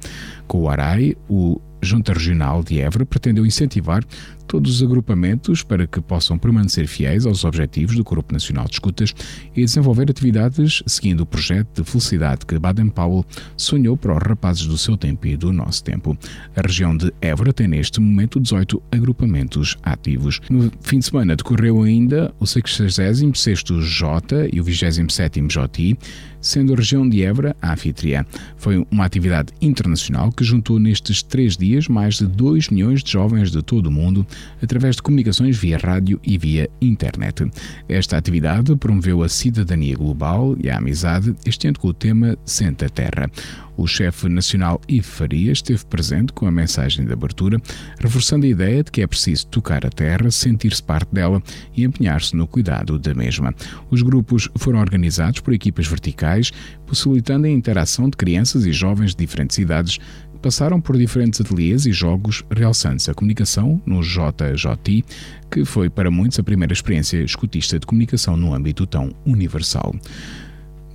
Com 0.46 0.64
o 0.64 0.70
ARAI, 0.70 1.16
o 1.30 1.62
Junta 1.82 2.12
Regional 2.12 2.64
de 2.64 2.82
Évora 2.82 3.06
pretendeu 3.06 3.46
incentivar 3.46 4.04
todos 4.48 4.78
os 4.78 4.84
agrupamentos 4.84 5.62
para 5.62 5.86
que 5.86 6.00
possam 6.00 6.38
permanecer 6.38 6.88
fiéis 6.88 7.26
aos 7.26 7.44
objetivos 7.44 7.96
do 7.96 8.04
Grupo 8.04 8.34
Nacional 8.34 8.66
de 8.66 8.74
Escutas 8.74 9.14
e 9.56 9.64
desenvolver 9.64 10.10
atividades 10.10 10.82
seguindo 10.88 11.22
o 11.22 11.26
projeto 11.26 11.84
de 11.84 11.90
felicidade 11.90 12.46
que 12.46 12.58
Baden-Powell 12.58 13.26
sonhou 13.58 13.98
para 13.98 14.16
os 14.16 14.24
rapazes 14.24 14.66
do 14.66 14.78
seu 14.78 14.96
tempo 14.96 15.28
e 15.28 15.36
do 15.36 15.52
nosso 15.52 15.84
tempo. 15.84 16.18
A 16.56 16.62
região 16.62 16.96
de 16.96 17.14
Évora 17.22 17.52
tem 17.52 17.68
neste 17.68 18.00
momento 18.00 18.40
18 18.40 18.82
agrupamentos 18.92 19.78
ativos. 19.84 20.40
No 20.50 20.72
fim 20.82 21.00
de 21.00 21.06
semana 21.06 21.36
decorreu 21.36 21.84
ainda 21.84 22.34
o 22.40 22.46
66º 22.46 23.82
J 23.82 24.50
e 24.54 24.62
o 24.62 24.64
27º 24.64 25.48
JI, 25.48 25.98
sendo 26.40 26.74
a 26.74 26.76
região 26.78 27.08
de 27.08 27.24
Évora 27.24 27.56
a 27.62 27.74
anfitriã. 27.74 28.26
Foi 28.56 28.86
uma 28.90 29.06
atividade 29.06 29.52
internacional 29.62 30.32
que 30.32 30.44
juntou 30.44 30.80
nestes 30.80 31.22
três 31.22 31.58
dias 31.58 31.88
mais 31.88 32.16
de 32.16 32.28
2 32.28 32.70
milhões 32.70 33.04
de 33.04 33.12
jovens 33.12 33.52
de 33.52 33.62
todo 33.62 33.88
o 33.88 33.92
mundo 33.92 34.26
através 34.62 34.96
de 34.96 35.02
comunicações 35.02 35.58
via 35.58 35.78
rádio 35.78 36.20
e 36.24 36.38
via 36.38 36.70
internet. 36.82 37.50
Esta 37.88 38.18
atividade 38.18 38.76
promoveu 38.76 39.24
a 39.24 39.30
cidadania 39.30 39.96
global 39.96 40.56
e 40.62 40.70
a 40.70 40.78
amizade, 40.78 41.36
este 41.46 41.68
ano 41.68 41.80
com 41.80 41.88
o 41.90 41.94
tema 41.94 42.38
Senta 42.46 42.90
Terra. 42.90 43.30
O 43.78 43.86
chefe 43.86 44.28
nacional 44.28 44.82
Ivo 44.88 45.06
Farias 45.06 45.60
esteve 45.60 45.86
presente 45.86 46.34
com 46.34 46.48
a 46.48 46.52
mensagem 46.52 47.06
de 47.06 47.14
abertura, 47.14 47.62
reforçando 48.00 48.48
a 48.48 48.50
ideia 48.50 48.84
de 48.84 48.92
que 48.92 49.04
é 49.04 49.08
preciso 49.08 49.46
tocar 49.48 49.86
a 49.86 49.90
terra, 49.90 50.32
sentir-se 50.32 50.82
parte 50.82 51.14
dela 51.14 51.42
e 51.76 51.84
empenhar-se 51.84 52.36
no 52.36 52.48
cuidado 52.48 52.98
da 52.98 53.14
mesma. 53.14 53.54
Os 53.92 54.02
grupos 54.02 54.50
foram 54.58 54.80
organizados 54.80 55.42
por 55.42 55.54
equipas 55.54 55.86
verticais, 55.86 56.52
possibilitando 56.88 57.46
a 57.46 57.50
interação 57.52 58.10
de 58.10 58.18
crianças 58.18 58.66
e 58.66 58.72
jovens 58.72 59.12
de 59.12 59.18
diferentes 59.18 59.60
idades 59.60 60.00
passaram 60.38 60.80
por 60.80 60.98
diferentes 60.98 61.42
ateliês 61.42 61.86
e 61.86 61.92
jogos, 61.92 62.44
realçando-se 62.50 63.10
a 63.10 63.14
comunicação 63.14 63.82
no 63.86 64.02
JJI, 64.02 65.04
que 65.52 65.66
foi 65.66 65.90
para 65.90 66.12
muitos 66.12 66.40
a 66.40 66.44
primeira 66.44 66.74
experiência 66.74 67.18
escutista 67.24 67.80
de 67.80 67.86
comunicação 67.86 68.38
no 68.38 68.54
âmbito 68.54 68.86
tão 68.86 69.14
universal. 69.26 69.94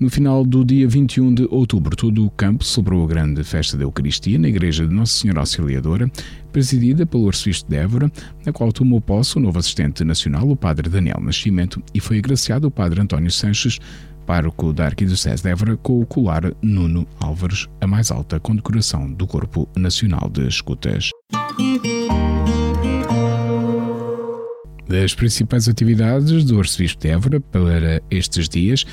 No 0.03 0.11
final 0.11 0.45
do 0.45 0.65
dia 0.65 0.89
21 0.89 1.33
de 1.33 1.47
outubro, 1.49 1.95
todo 1.95 2.27
o 2.27 2.31
campo 2.31 2.65
celebrou 2.65 3.05
a 3.05 3.07
grande 3.07 3.45
festa 3.45 3.77
da 3.77 3.85
Eucaristia 3.85 4.37
na 4.37 4.49
Igreja 4.49 4.85
de 4.85 4.93
Nossa 4.93 5.13
Senhora 5.13 5.39
Auxiliadora, 5.39 6.11
presidida 6.51 7.07
pelo 7.07 7.29
arcebispo 7.29 7.71
de 7.71 7.77
Évora, 7.77 8.11
na 8.45 8.53
qual 8.53 8.73
tomou 8.73 9.01
posse 9.01 9.37
o 9.37 9.41
novo 9.41 9.61
assistente 9.61 10.03
nacional, 10.03 10.49
o 10.49 10.57
padre 10.57 10.91
Daniel 10.91 11.21
Nascimento, 11.21 11.81
e 11.95 12.01
foi 12.01 12.19
agraciado 12.19 12.67
o 12.67 12.71
padre 12.71 13.01
António 13.01 13.31
Sanches, 13.31 13.79
pároco 14.23 14.73
da 14.73 14.87
Arquidiocese 14.87 15.43
de 15.43 15.51
Évora, 15.51 15.77
com 15.77 16.01
o 16.01 16.07
colar 16.07 16.53
Nuno 16.63 17.07
Álvares, 17.21 17.69
a 17.81 17.87
mais 17.87 18.11
alta 18.11 18.41
condecoração 18.41 19.13
do 19.13 19.27
Corpo 19.27 19.69
Nacional 19.77 20.31
de 20.31 20.47
Escutas. 20.47 21.11
Das 24.89 25.15
principais 25.15 25.69
atividades 25.69 26.45
do 26.45 26.59
Arcebispo 26.59 27.01
de 27.01 27.09
Évora 27.09 27.41
para 27.41 28.03
estes 28.11 28.49
dias, 28.49 28.85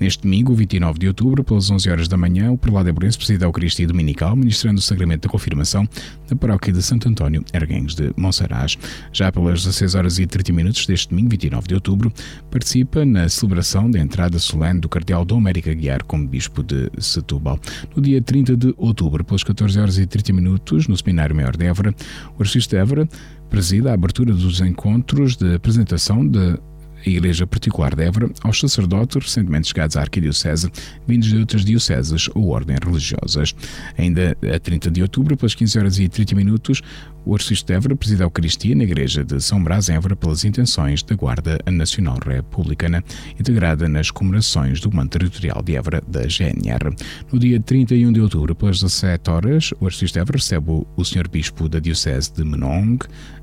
Neste 0.00 0.22
domingo, 0.22 0.54
29 0.54 0.98
de 0.98 1.08
outubro, 1.08 1.44
pelas 1.44 1.70
11 1.70 1.88
horas 1.88 2.08
da 2.08 2.16
manhã, 2.16 2.50
o 2.50 2.58
prelado 2.58 2.88
Ebrense 2.88 3.16
preside 3.16 3.44
a 3.44 3.46
Eucaristia 3.46 3.86
Dominical, 3.86 4.34
ministrando 4.34 4.78
o 4.78 4.82
sacramento 4.82 5.22
da 5.22 5.28
confirmação 5.28 5.88
na 6.28 6.36
paróquia 6.36 6.72
de 6.72 6.82
Santo 6.82 7.08
António, 7.08 7.44
Erguens 7.52 7.94
de 7.94 8.12
Monsaraz. 8.16 8.76
Já 9.12 9.30
pelas 9.30 9.62
16 9.64 9.94
horas 9.94 10.18
e 10.18 10.26
30 10.26 10.52
minutos 10.52 10.86
deste 10.86 11.10
domingo, 11.10 11.30
29 11.30 11.68
de 11.68 11.74
outubro, 11.74 12.12
participa 12.50 13.04
na 13.04 13.28
celebração 13.28 13.90
da 13.90 13.98
entrada 13.98 14.38
solene 14.38 14.80
do 14.80 14.88
cardeal 14.88 15.24
Dom 15.24 15.38
América 15.38 15.72
Guiar 15.72 16.02
como 16.04 16.26
bispo 16.26 16.62
de 16.62 16.90
Setúbal. 16.98 17.58
No 17.94 18.02
dia 18.02 18.20
30 18.20 18.56
de 18.56 18.74
outubro, 18.76 19.24
pelas 19.24 19.44
14 19.44 19.78
horas 19.78 19.98
e 19.98 20.06
30 20.06 20.32
minutos, 20.32 20.88
no 20.88 20.96
Seminário 20.96 21.36
Maior 21.36 21.56
de 21.56 21.64
Évora, 21.66 21.94
o 22.38 22.42
de 22.42 22.76
Évora 22.76 23.08
presida 23.48 23.90
a 23.90 23.94
abertura 23.94 24.32
dos 24.32 24.60
encontros 24.60 25.36
de 25.36 25.54
apresentação 25.54 26.26
de 26.26 26.58
a 27.04 27.08
Igreja 27.08 27.46
Particular 27.46 27.94
de 27.94 28.04
Évora 28.04 28.30
aos 28.42 28.60
sacerdotes 28.60 29.22
recentemente 29.22 29.68
chegados 29.68 29.96
à 29.96 30.00
Arquidiocese, 30.00 30.70
vindos 31.06 31.28
de 31.28 31.38
outras 31.38 31.64
dioceses 31.64 32.28
ou 32.34 32.48
ordens 32.48 32.78
religiosas. 32.82 33.54
Ainda 33.98 34.36
a 34.54 34.58
30 34.58 34.90
de 34.90 35.02
outubro, 35.02 35.36
pelas 35.36 35.54
15 35.54 35.78
horas 35.78 35.98
e 35.98 36.08
30 36.08 36.34
minutos, 36.34 36.82
o 37.26 37.34
arcebispo 37.34 37.68
de 37.68 37.72
Évora 37.72 37.96
preside 37.96 38.22
a 38.22 38.26
Eucaristia 38.26 38.74
na 38.74 38.84
Igreja 38.84 39.24
de 39.24 39.40
São 39.40 39.62
Brás, 39.62 39.88
Évora, 39.88 40.14
pelas 40.14 40.44
intenções 40.44 41.02
da 41.02 41.14
Guarda 41.14 41.58
Nacional 41.70 42.18
Republicana, 42.24 43.02
integrada 43.38 43.88
nas 43.88 44.10
comemorações 44.10 44.80
do 44.80 44.90
Comando 44.90 45.10
Territorial 45.10 45.62
de 45.62 45.74
Évora 45.74 46.02
da 46.06 46.22
GNR. 46.26 46.94
No 47.32 47.38
dia 47.38 47.58
31 47.60 48.12
de 48.12 48.20
outubro, 48.20 48.54
pelas 48.54 48.80
17 48.80 49.30
horas, 49.30 49.70
o 49.80 49.86
arcebispo 49.86 50.14
de 50.14 50.20
Évora 50.20 50.38
recebe 50.38 50.86
o 50.96 51.04
Sr. 51.04 51.28
Bispo 51.28 51.68
da 51.68 51.78
Diocese 51.78 52.32
de 52.34 52.44
Menong, 52.44 52.98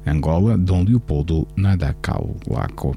Angola, 0.06 0.58
Dom 0.58 0.84
Leopoldo 0.84 1.47
Nadacalaco. 1.56 2.95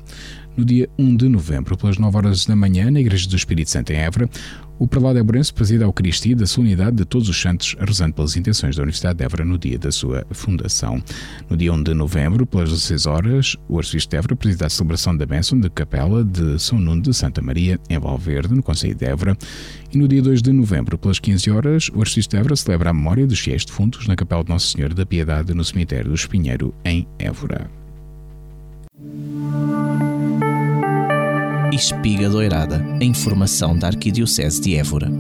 No 0.57 0.65
dia 0.65 0.89
1 0.97 1.17
de 1.17 1.29
novembro, 1.29 1.77
pelas 1.77 1.99
9 1.99 2.17
horas 2.17 2.47
da 2.47 2.55
manhã, 2.55 2.89
na 2.89 3.01
Igreja 3.01 3.29
do 3.29 3.35
Espírito 3.35 3.71
Santo 3.71 3.93
em 3.93 3.97
Évora, 3.97 4.31
o 4.79 4.87
prelado 4.87 5.19
Ebrense 5.19 5.53
preside 5.53 5.83
a 5.83 5.87
Eucaristia 5.87 6.37
da 6.37 6.47
solenidade 6.47 6.97
de 6.97 7.05
todos 7.05 7.29
os 7.29 7.41
santos, 7.41 7.77
rezando 7.81 8.15
pelas 8.15 8.37
intenções 8.37 8.77
da 8.77 8.83
Universidade 8.83 9.19
de 9.19 9.25
Évora 9.25 9.45
no 9.45 9.59
dia 9.59 9.79
da 9.79 9.91
sua 9.91 10.25
fundação. 10.31 11.03
No 11.51 11.57
dia 11.57 11.73
1 11.73 11.83
de 11.83 11.95
novembro, 11.95 12.47
pelas 12.47 12.71
16 12.71 13.07
horas, 13.07 13.57
o 13.69 13.79
arcebispo 13.79 14.11
de 14.11 14.17
Évora 14.17 14.37
preside 14.37 14.65
a 14.65 14.69
celebração 14.71 15.17
da 15.17 15.27
bênção 15.27 15.59
da 15.59 15.69
capela 15.69 16.25
de 16.25 16.57
São 16.61 16.79
Nuno 16.79 17.03
de 17.03 17.13
Santa 17.13 17.43
Maria, 17.43 17.81
em 17.91 17.99
Valverde, 17.99 18.55
no 18.55 18.63
Conselho 18.63 18.95
de 18.95 19.05
Évora. 19.07 19.37
E 19.93 19.99
no 19.99 20.07
dia 20.07 20.23
2 20.23 20.41
de 20.41 20.53
novembro, 20.53 20.97
pelas 20.97 21.19
15 21.19 21.51
horas, 21.51 21.91
o 21.93 22.01
arcebispo 22.01 22.31
de 22.31 22.37
Évora 22.39 22.55
celebra 22.55 22.91
a 22.91 22.95
memória 22.95 23.27
dos 23.27 23.41
fiéis 23.41 23.65
defuntos 23.65 24.07
na 24.07 24.15
capela 24.15 24.45
de 24.45 24.51
Nossa 24.51 24.67
Senhora 24.67 24.95
da 24.95 25.05
Piedade, 25.05 25.53
no 25.53 25.65
cemitério 25.65 26.11
do 26.11 26.15
Espinheiro, 26.15 26.73
em 26.85 27.07
Évora. 27.19 27.69
Espiga 31.75 32.29
Doirada, 32.29 32.81
a 33.01 33.05
informação 33.05 33.77
da 33.77 33.89
Arquidiocese 33.89 34.61
de 34.61 34.77
Évora. 34.77 35.11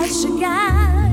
Vai 0.00 0.08
chegar. 0.08 1.10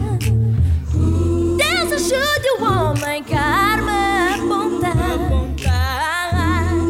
Deus 1.57 1.91
ajude 1.91 2.49
o 2.57 2.63
homem 2.63 3.21
que 3.23 3.33
a 3.33 3.41
arma 3.41 4.35
aponta. 4.35 4.93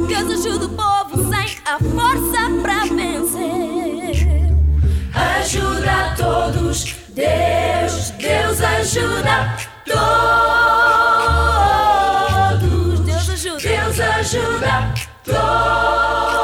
Deus 0.07 0.45
ajuda 0.45 0.65
o 0.65 0.69
povo 0.69 1.29
sem 1.29 1.57
a 1.65 1.79
força 1.79 2.49
para 2.61 2.85
vencer. 2.85 4.27
Ajuda 5.13 5.91
a 5.91 6.15
todos, 6.15 6.95
Deus, 7.09 8.11
Deus 8.11 8.61
ajuda 8.61 9.57
todos. 9.85 9.97
Deus 12.99 13.29
ajuda, 13.29 13.59
Deus 13.59 13.99
ajuda 13.99 14.93
todos. 15.23 16.36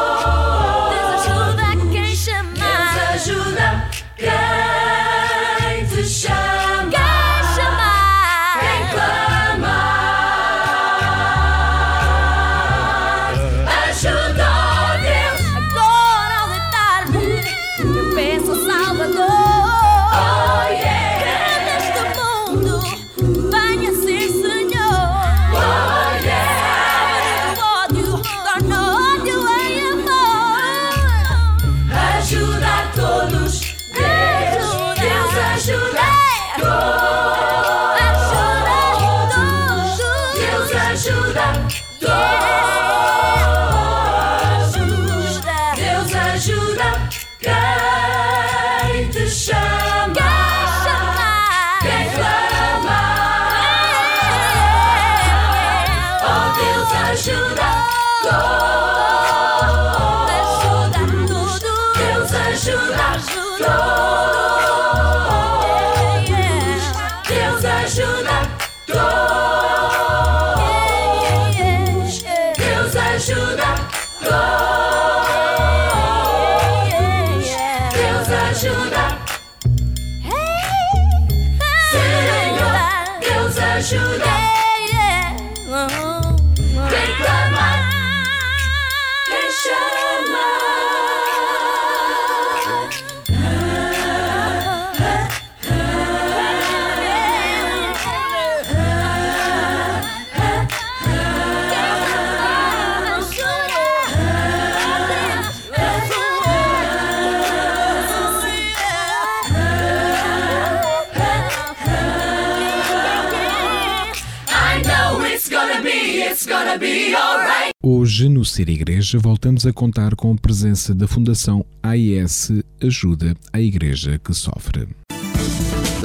Hoje, 118.04 118.28
no 118.28 118.44
Ser 118.44 118.68
Igreja, 118.68 119.18
voltamos 119.18 119.66
a 119.66 119.72
contar 119.72 120.14
com 120.14 120.34
a 120.34 120.36
presença 120.36 120.94
da 120.94 121.08
Fundação 121.08 121.66
AIS 121.82 122.52
Ajuda 122.82 123.34
a 123.54 123.62
Igreja 123.62 124.20
que 124.22 124.34
Sofre. 124.34 124.90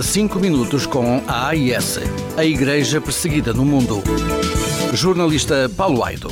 5 0.01 0.39
minutos 0.39 0.87
com 0.87 1.21
a 1.27 1.49
AIS, 1.49 1.99
a 2.37 2.45
Igreja 2.45 3.01
Perseguida 3.01 3.53
no 3.53 3.65
Mundo. 3.65 4.01
Jornalista 4.95 5.69
Paulo 5.77 6.05
Aido. 6.05 6.29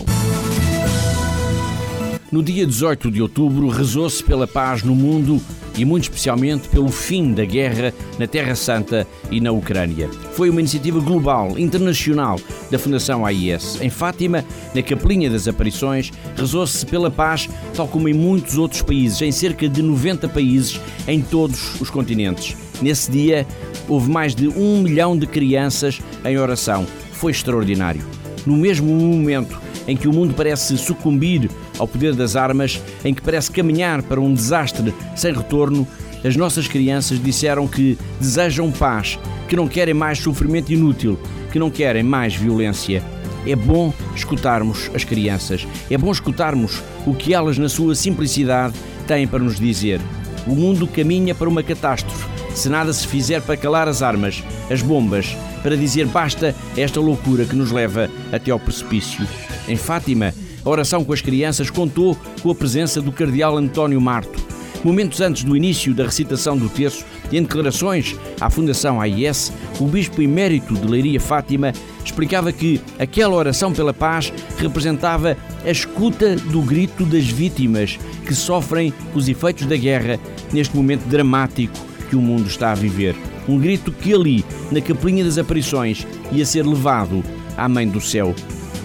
No 2.36 2.42
dia 2.42 2.66
18 2.66 3.10
de 3.10 3.22
outubro, 3.22 3.66
rezou-se 3.68 4.22
pela 4.22 4.46
paz 4.46 4.82
no 4.82 4.94
mundo 4.94 5.40
e, 5.74 5.86
muito 5.86 6.02
especialmente, 6.02 6.68
pelo 6.68 6.90
fim 6.90 7.32
da 7.32 7.46
guerra 7.46 7.94
na 8.18 8.26
Terra 8.26 8.54
Santa 8.54 9.06
e 9.30 9.40
na 9.40 9.52
Ucrânia. 9.52 10.10
Foi 10.34 10.50
uma 10.50 10.60
iniciativa 10.60 11.00
global, 11.00 11.58
internacional, 11.58 12.38
da 12.70 12.78
Fundação 12.78 13.24
AIS. 13.24 13.80
Em 13.80 13.88
Fátima, 13.88 14.44
na 14.74 14.82
Capelinha 14.82 15.30
das 15.30 15.48
Aparições, 15.48 16.12
rezou-se 16.36 16.84
pela 16.84 17.10
paz, 17.10 17.48
tal 17.74 17.88
como 17.88 18.06
em 18.06 18.12
muitos 18.12 18.58
outros 18.58 18.82
países, 18.82 19.22
em 19.22 19.32
cerca 19.32 19.66
de 19.66 19.80
90 19.80 20.28
países, 20.28 20.78
em 21.08 21.22
todos 21.22 21.80
os 21.80 21.88
continentes. 21.88 22.54
Nesse 22.82 23.10
dia, 23.10 23.46
houve 23.88 24.10
mais 24.10 24.34
de 24.34 24.46
um 24.46 24.82
milhão 24.82 25.16
de 25.16 25.26
crianças 25.26 26.02
em 26.22 26.36
oração. 26.36 26.86
Foi 27.12 27.32
extraordinário. 27.32 28.04
No 28.44 28.58
mesmo 28.58 28.92
momento 28.92 29.58
em 29.86 29.96
que 29.96 30.08
o 30.08 30.12
mundo 30.12 30.34
parece 30.34 30.76
sucumbir 30.76 31.50
ao 31.78 31.86
poder 31.86 32.14
das 32.14 32.36
armas, 32.36 32.80
em 33.04 33.14
que 33.14 33.22
parece 33.22 33.50
caminhar 33.50 34.02
para 34.02 34.20
um 34.20 34.32
desastre 34.32 34.92
sem 35.14 35.32
retorno, 35.32 35.86
as 36.24 36.34
nossas 36.34 36.66
crianças 36.66 37.22
disseram 37.22 37.68
que 37.68 37.96
desejam 38.18 38.72
paz, 38.72 39.18
que 39.48 39.56
não 39.56 39.68
querem 39.68 39.94
mais 39.94 40.18
sofrimento 40.18 40.72
inútil, 40.72 41.18
que 41.52 41.58
não 41.58 41.70
querem 41.70 42.02
mais 42.02 42.34
violência. 42.34 43.02
É 43.46 43.54
bom 43.54 43.92
escutarmos 44.14 44.90
as 44.92 45.04
crianças, 45.04 45.66
é 45.88 45.96
bom 45.96 46.10
escutarmos 46.10 46.82
o 47.06 47.14
que 47.14 47.32
elas, 47.32 47.58
na 47.58 47.68
sua 47.68 47.94
simplicidade, 47.94 48.74
têm 49.06 49.26
para 49.26 49.38
nos 49.38 49.60
dizer. 49.60 50.00
O 50.46 50.54
mundo 50.54 50.86
caminha 50.86 51.34
para 51.34 51.48
uma 51.48 51.62
catástrofe. 51.62 52.26
Se 52.54 52.68
nada 52.68 52.92
se 52.92 53.06
fizer 53.06 53.42
para 53.42 53.56
calar 53.56 53.86
as 53.86 54.02
armas, 54.02 54.42
as 54.70 54.82
bombas, 54.82 55.36
para 55.62 55.76
dizer 55.76 56.06
basta 56.06 56.54
a 56.76 56.80
esta 56.80 57.00
loucura 57.00 57.44
que 57.44 57.54
nos 57.54 57.70
leva 57.70 58.10
até 58.32 58.50
ao 58.50 58.58
precipício. 58.58 59.26
Em 59.68 59.76
Fátima, 59.76 60.32
a 60.64 60.70
oração 60.70 61.04
com 61.04 61.12
as 61.12 61.20
crianças 61.20 61.70
contou 61.70 62.16
com 62.42 62.50
a 62.50 62.54
presença 62.54 63.00
do 63.00 63.12
cardeal 63.12 63.56
António 63.56 64.00
Marto. 64.00 64.46
Momentos 64.84 65.20
antes 65.20 65.42
do 65.42 65.56
início 65.56 65.92
da 65.92 66.04
recitação 66.04 66.56
do 66.56 66.68
terço 66.68 67.04
em 67.32 67.42
declarações 67.42 68.14
à 68.40 68.48
Fundação 68.48 69.00
AIS, 69.00 69.52
o 69.80 69.86
bispo 69.86 70.22
emérito 70.22 70.74
de 70.74 70.86
Leiria 70.86 71.20
Fátima 71.20 71.72
explicava 72.04 72.52
que 72.52 72.80
aquela 72.98 73.34
oração 73.34 73.72
pela 73.72 73.92
paz 73.92 74.32
representava 74.58 75.36
a 75.64 75.70
escuta 75.70 76.36
do 76.36 76.62
grito 76.62 77.04
das 77.04 77.26
vítimas 77.26 77.98
que 78.24 78.34
sofrem 78.34 78.94
os 79.14 79.28
efeitos 79.28 79.66
da 79.66 79.76
guerra 79.76 80.20
neste 80.52 80.76
momento 80.76 81.04
dramático 81.06 81.76
que 82.08 82.14
o 82.14 82.20
mundo 82.20 82.46
está 82.46 82.70
a 82.70 82.74
viver. 82.76 83.16
Um 83.48 83.58
grito 83.58 83.90
que 83.90 84.14
ali, 84.14 84.44
na 84.70 84.80
Capelinha 84.80 85.24
das 85.24 85.38
Aparições, 85.38 86.06
ia 86.30 86.46
ser 86.46 86.64
levado 86.64 87.24
à 87.56 87.68
Mãe 87.68 87.88
do 87.88 88.00
Céu. 88.00 88.34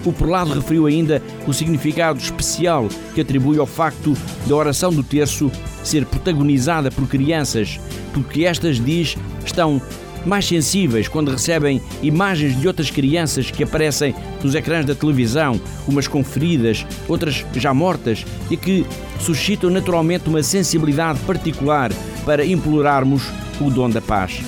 O 0.04 0.12
prelado 0.12 0.52
referiu 0.52 0.86
ainda 0.86 1.22
o 1.46 1.52
significado 1.52 2.18
especial 2.18 2.88
que 3.14 3.20
atribui 3.20 3.58
ao 3.58 3.66
facto 3.66 4.16
da 4.46 4.56
oração 4.56 4.92
do 4.92 5.02
terço 5.02 5.50
ser 5.84 6.04
protagonizada 6.06 6.90
por 6.90 7.06
crianças, 7.06 7.80
porque 8.12 8.44
estas, 8.44 8.82
diz, 8.82 9.16
estão 9.44 9.80
mais 10.24 10.46
sensíveis 10.46 11.08
quando 11.08 11.30
recebem 11.30 11.80
imagens 12.02 12.58
de 12.60 12.66
outras 12.66 12.90
crianças 12.90 13.50
que 13.50 13.64
aparecem 13.64 14.14
nos 14.42 14.54
ecrãs 14.54 14.84
da 14.84 14.94
televisão, 14.94 15.60
umas 15.86 16.06
com 16.06 16.22
feridas, 16.22 16.86
outras 17.08 17.44
já 17.54 17.74
mortas, 17.74 18.24
e 18.50 18.56
que 18.56 18.86
suscitam 19.20 19.70
naturalmente 19.70 20.28
uma 20.28 20.42
sensibilidade 20.42 21.18
particular 21.20 21.92
para 22.24 22.44
implorarmos 22.44 23.24
o 23.60 23.70
dom 23.70 23.90
da 23.90 24.00
paz. 24.00 24.40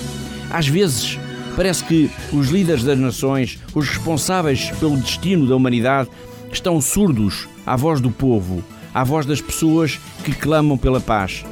Às 0.49 0.67
vezes, 0.67 1.19
Parece 1.55 1.83
que 1.85 2.11
os 2.33 2.49
líderes 2.49 2.83
das 2.83 2.99
nações, 2.99 3.59
os 3.73 3.87
responsáveis 3.87 4.71
pelo 4.79 4.97
destino 4.97 5.47
da 5.47 5.55
humanidade, 5.55 6.09
estão 6.51 6.81
surdos 6.81 7.47
à 7.65 7.75
voz 7.75 8.01
do 8.01 8.11
povo, 8.11 8.63
à 8.93 9.03
voz 9.03 9.25
das 9.25 9.41
pessoas 9.41 9.99
que 10.23 10.33
clamam 10.33 10.77
pela 10.77 10.99
paz. 10.99 11.45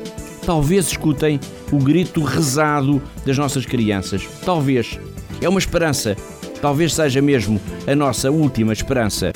Talvez 0.45 0.87
escutem 0.87 1.39
o 1.71 1.77
grito 1.77 2.21
rezado 2.21 3.01
das 3.25 3.37
nossas 3.37 3.65
crianças. 3.65 4.27
Talvez. 4.45 4.99
É 5.41 5.47
uma 5.47 5.59
esperança. 5.59 6.15
Talvez 6.61 6.93
seja 6.93 7.21
mesmo 7.21 7.59
a 7.87 7.95
nossa 7.95 8.29
última 8.29 8.73
esperança. 8.73 9.31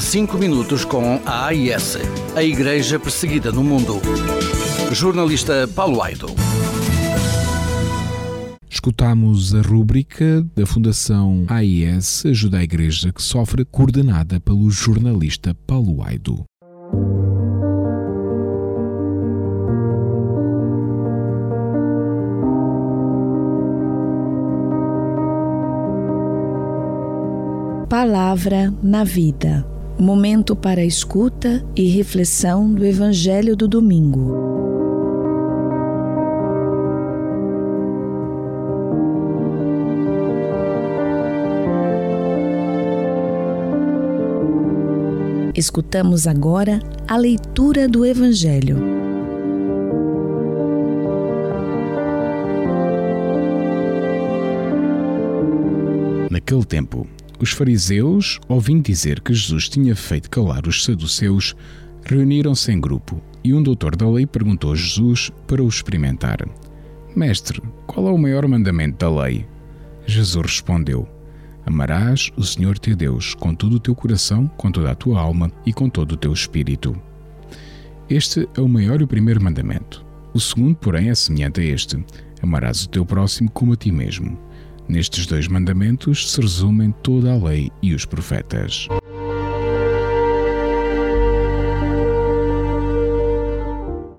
5 0.00 0.38
minutos 0.38 0.84
com 0.84 1.20
a 1.26 1.46
AIS, 1.46 1.98
a 2.34 2.42
Igreja 2.42 2.98
Perseguida 2.98 3.52
no 3.52 3.62
Mundo. 3.62 4.00
Jornalista 4.90 5.68
Paulo 5.74 6.02
Aido 6.02 6.41
escutamos 8.82 9.54
a 9.54 9.62
rúbrica 9.62 10.44
da 10.56 10.66
Fundação 10.66 11.44
AIS 11.46 12.26
Ajuda 12.26 12.58
a 12.58 12.64
Igreja 12.64 13.12
que 13.12 13.22
Sofre, 13.22 13.64
coordenada 13.64 14.40
pelo 14.40 14.68
jornalista 14.70 15.56
Paulo 15.64 16.02
Aido. 16.02 16.42
Palavra 27.88 28.74
na 28.82 29.04
Vida 29.04 29.64
momento 30.00 30.56
para 30.56 30.84
escuta 30.84 31.64
e 31.76 31.86
reflexão 31.86 32.74
do 32.74 32.84
Evangelho 32.84 33.54
do 33.54 33.68
Domingo. 33.68 34.61
Escutamos 45.62 46.26
agora 46.26 46.80
a 47.06 47.16
leitura 47.16 47.88
do 47.88 48.04
Evangelho. 48.04 48.78
Naquele 56.28 56.64
tempo, 56.64 57.06
os 57.38 57.52
fariseus, 57.52 58.40
ouvindo 58.48 58.82
dizer 58.82 59.20
que 59.20 59.32
Jesus 59.32 59.68
tinha 59.68 59.94
feito 59.94 60.28
calar 60.28 60.66
os 60.66 60.82
saduceus, 60.82 61.54
reuniram-se 62.04 62.72
em 62.72 62.80
grupo 62.80 63.22
e 63.44 63.54
um 63.54 63.62
doutor 63.62 63.94
da 63.94 64.10
lei 64.10 64.26
perguntou 64.26 64.72
a 64.72 64.74
Jesus 64.74 65.30
para 65.46 65.62
o 65.62 65.68
experimentar: 65.68 66.38
Mestre, 67.14 67.62
qual 67.86 68.08
é 68.08 68.10
o 68.10 68.18
maior 68.18 68.48
mandamento 68.48 68.98
da 68.98 69.22
lei? 69.22 69.46
Jesus 70.06 70.44
respondeu: 70.44 71.06
Amarás 71.64 72.30
o 72.36 72.42
Senhor 72.42 72.78
teu 72.78 72.96
Deus 72.96 73.34
com 73.34 73.54
todo 73.54 73.76
o 73.76 73.80
teu 73.80 73.94
coração, 73.94 74.46
com 74.56 74.70
toda 74.70 74.90
a 74.90 74.94
tua 74.94 75.20
alma 75.20 75.50
e 75.64 75.72
com 75.72 75.88
todo 75.88 76.12
o 76.12 76.16
teu 76.16 76.32
espírito. 76.32 76.96
Este 78.10 78.48
é 78.56 78.60
o 78.60 78.68
maior 78.68 79.00
e 79.00 79.04
o 79.04 79.08
primeiro 79.08 79.42
mandamento. 79.42 80.04
O 80.34 80.40
segundo, 80.40 80.76
porém, 80.76 81.10
é 81.10 81.14
semelhante 81.14 81.60
a 81.60 81.64
este: 81.64 82.04
Amarás 82.42 82.84
o 82.84 82.88
teu 82.88 83.06
próximo 83.06 83.50
como 83.50 83.72
a 83.72 83.76
ti 83.76 83.92
mesmo. 83.92 84.38
Nestes 84.88 85.26
dois 85.26 85.46
mandamentos 85.46 86.32
se 86.32 86.40
resumem 86.40 86.92
toda 87.02 87.32
a 87.32 87.36
lei 87.36 87.70
e 87.80 87.94
os 87.94 88.04
profetas. 88.04 88.88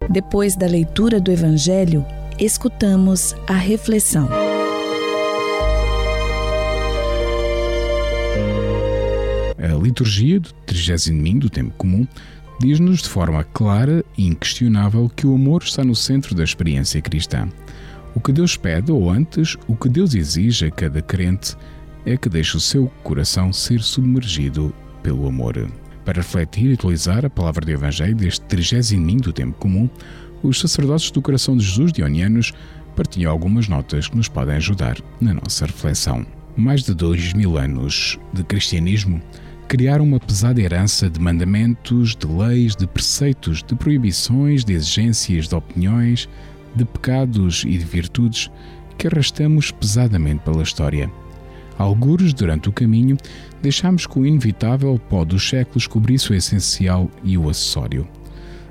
Depois 0.10 0.56
da 0.56 0.68
leitura 0.68 1.20
do 1.20 1.32
Evangelho, 1.32 2.06
escutamos 2.40 3.36
a 3.48 3.54
reflexão. 3.54 4.43
Liturgia 9.84 10.40
do 10.40 10.52
30 10.66 11.12
domingo 11.12 11.40
do 11.42 11.50
tempo 11.50 11.74
comum 11.78 12.08
diz-nos 12.60 13.02
de 13.02 13.10
forma 13.10 13.44
clara 13.44 14.04
e 14.18 14.28
inquestionável 14.28 15.10
que 15.10 15.28
o 15.28 15.36
amor 15.36 15.64
está 15.64 15.84
no 15.84 15.96
centro 15.96 16.34
da 16.34 16.44
experiência 16.44 17.02
cristã. 17.02 17.50
O 18.16 18.20
que 18.20 18.32
Deus 18.32 18.56
pede, 18.56 18.92
ou 18.92 19.10
antes, 19.10 19.58
o 19.68 19.76
que 19.76 19.90
Deus 19.90 20.14
exige 20.14 20.68
a 20.68 20.72
cada 20.72 21.02
crente, 21.02 21.56
é 22.06 22.16
que 22.16 22.30
deixa 22.30 22.58
o 22.58 22.62
seu 22.62 22.88
coração 23.04 23.52
ser 23.52 23.82
submergido 23.82 24.74
pelo 25.02 25.28
amor. 25.28 25.70
Para 26.06 26.22
refletir 26.22 26.70
e 26.70 26.74
utilizar 26.74 27.26
a 27.26 27.30
palavra 27.30 27.66
do 27.66 27.72
Evangelho 27.72 28.16
deste 28.16 28.42
30 28.46 28.96
domingo 28.96 29.24
do 29.24 29.34
tempo 29.34 29.58
comum, 29.58 29.90
os 30.44 30.60
sacerdotes 30.60 31.12
do 31.12 31.22
coração 31.22 31.58
de 31.58 31.66
Jesus 31.66 31.92
dionianos 31.92 32.54
partilham 32.96 33.32
algumas 33.32 33.68
notas 33.68 34.08
que 34.08 34.16
nos 34.16 34.28
podem 34.28 34.56
ajudar 34.56 34.98
na 35.20 35.34
nossa 35.34 35.66
reflexão. 35.66 36.26
Mais 36.56 36.84
de 36.84 36.94
dois 36.94 37.34
mil 37.34 37.58
anos 37.58 38.20
de 38.32 38.44
cristianismo 38.44 39.22
criaram 39.68 40.06
uma 40.06 40.20
pesada 40.20 40.62
herança 40.62 41.10
de 41.10 41.20
mandamentos, 41.20 42.16
de 42.16 42.28
leis, 42.28 42.76
de 42.76 42.86
preceitos, 42.86 43.64
de 43.64 43.76
proibições, 43.76 44.64
de 44.64 44.74
exigências, 44.74 45.48
de 45.48 45.56
opiniões, 45.56 46.30
de 46.76 46.86
pecados 46.86 47.64
e 47.64 47.78
de 47.78 47.86
virtudes 47.86 48.50
que 48.98 49.08
arrastamos 49.08 49.72
pesadamente 49.72 50.42
pela 50.44 50.64
história. 50.64 51.12
Algures, 51.78 52.34
durante 52.34 52.70
o 52.70 52.72
caminho, 52.72 53.18
deixamos 53.62 54.06
que 54.06 54.20
o 54.20 54.26
inevitável 54.26 55.00
pó 55.10 55.26
dos 55.26 55.48
séculos 55.48 55.88
cobrisse 55.88 56.32
o 56.32 56.36
essencial 56.36 57.10
e 57.24 57.38
o 57.38 57.50
acessório. 57.50 58.08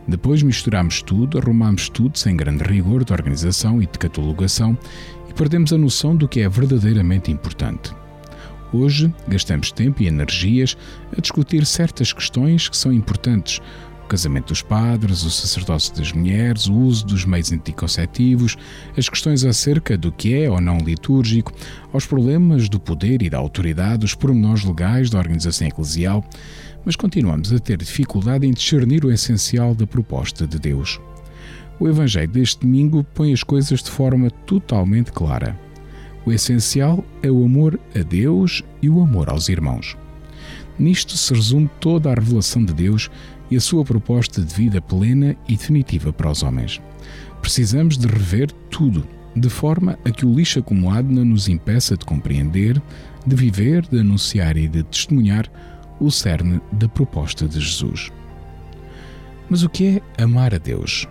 Depois 0.06 0.42
misturamos 0.42 1.02
tudo, 1.02 1.38
arrumamos 1.38 1.88
tudo 1.88 2.18
sem 2.18 2.36
grande 2.36 2.64
rigor 2.64 3.04
de 3.04 3.12
organização 3.12 3.82
e 3.82 3.86
de 3.86 3.98
catalogação 3.98 4.76
e 5.28 5.34
perdemos 5.34 5.72
a 5.72 5.78
noção 5.78 6.16
do 6.16 6.28
que 6.28 6.40
é 6.40 6.48
verdadeiramente 6.48 7.30
importante. 7.30 7.92
Hoje, 8.72 9.12
gastamos 9.28 9.70
tempo 9.70 10.02
e 10.02 10.06
energias 10.06 10.76
a 11.16 11.20
discutir 11.20 11.66
certas 11.66 12.12
questões 12.12 12.68
que 12.68 12.76
são 12.76 12.92
importantes, 12.92 13.60
casamento 14.12 14.48
dos 14.48 14.60
padres, 14.60 15.24
o 15.24 15.30
sacerdócio 15.30 15.96
das 15.96 16.12
mulheres, 16.12 16.66
o 16.66 16.74
uso 16.74 17.06
dos 17.06 17.24
meios 17.24 17.50
anticonceptivos, 17.50 18.58
as 18.94 19.08
questões 19.08 19.42
acerca 19.42 19.96
do 19.96 20.12
que 20.12 20.34
é 20.34 20.50
ou 20.50 20.60
não 20.60 20.76
litúrgico, 20.76 21.50
aos 21.94 22.04
problemas 22.04 22.68
do 22.68 22.78
poder 22.78 23.22
e 23.22 23.30
da 23.30 23.38
autoridade, 23.38 24.04
os 24.04 24.14
pormenores 24.14 24.64
legais 24.64 25.08
da 25.08 25.18
organização 25.18 25.66
eclesial, 25.66 26.22
mas 26.84 26.94
continuamos 26.94 27.54
a 27.54 27.58
ter 27.58 27.78
dificuldade 27.78 28.46
em 28.46 28.52
discernir 28.52 29.02
o 29.02 29.10
essencial 29.10 29.74
da 29.74 29.86
proposta 29.86 30.46
de 30.46 30.58
Deus. 30.58 31.00
O 31.80 31.88
Evangelho 31.88 32.30
deste 32.30 32.60
domingo 32.60 33.02
põe 33.14 33.32
as 33.32 33.42
coisas 33.42 33.82
de 33.82 33.90
forma 33.90 34.30
totalmente 34.30 35.10
clara. 35.10 35.58
O 36.24 36.32
essencial 36.32 37.04
é 37.22 37.30
o 37.30 37.44
amor 37.44 37.78
a 37.94 38.02
Deus 38.02 38.62
e 38.80 38.88
o 38.88 39.00
amor 39.00 39.28
aos 39.28 39.48
irmãos. 39.48 39.96
Nisto 40.78 41.16
se 41.16 41.34
resume 41.34 41.68
toda 41.80 42.10
a 42.10 42.14
revelação 42.14 42.64
de 42.64 42.72
Deus 42.72 43.10
e 43.50 43.56
a 43.56 43.60
sua 43.60 43.84
proposta 43.84 44.40
de 44.40 44.54
vida 44.54 44.80
plena 44.80 45.36
e 45.48 45.56
definitiva 45.56 46.12
para 46.12 46.30
os 46.30 46.42
homens. 46.42 46.80
Precisamos 47.40 47.98
de 47.98 48.06
rever 48.06 48.52
tudo, 48.70 49.06
de 49.34 49.48
forma 49.48 49.98
a 50.04 50.10
que 50.10 50.24
o 50.24 50.34
lixo 50.34 50.60
acumulado 50.60 51.12
não 51.12 51.24
nos 51.24 51.48
impeça 51.48 51.96
de 51.96 52.04
compreender, 52.04 52.80
de 53.26 53.36
viver, 53.36 53.86
de 53.86 53.98
anunciar 53.98 54.56
e 54.56 54.68
de 54.68 54.82
testemunhar 54.84 55.50
o 56.00 56.10
cerne 56.10 56.60
da 56.72 56.88
proposta 56.88 57.48
de 57.48 57.60
Jesus. 57.60 58.10
Mas 59.50 59.62
o 59.62 59.68
que 59.68 60.00
é 60.16 60.22
amar 60.22 60.54
a 60.54 60.58
Deus? 60.58 61.06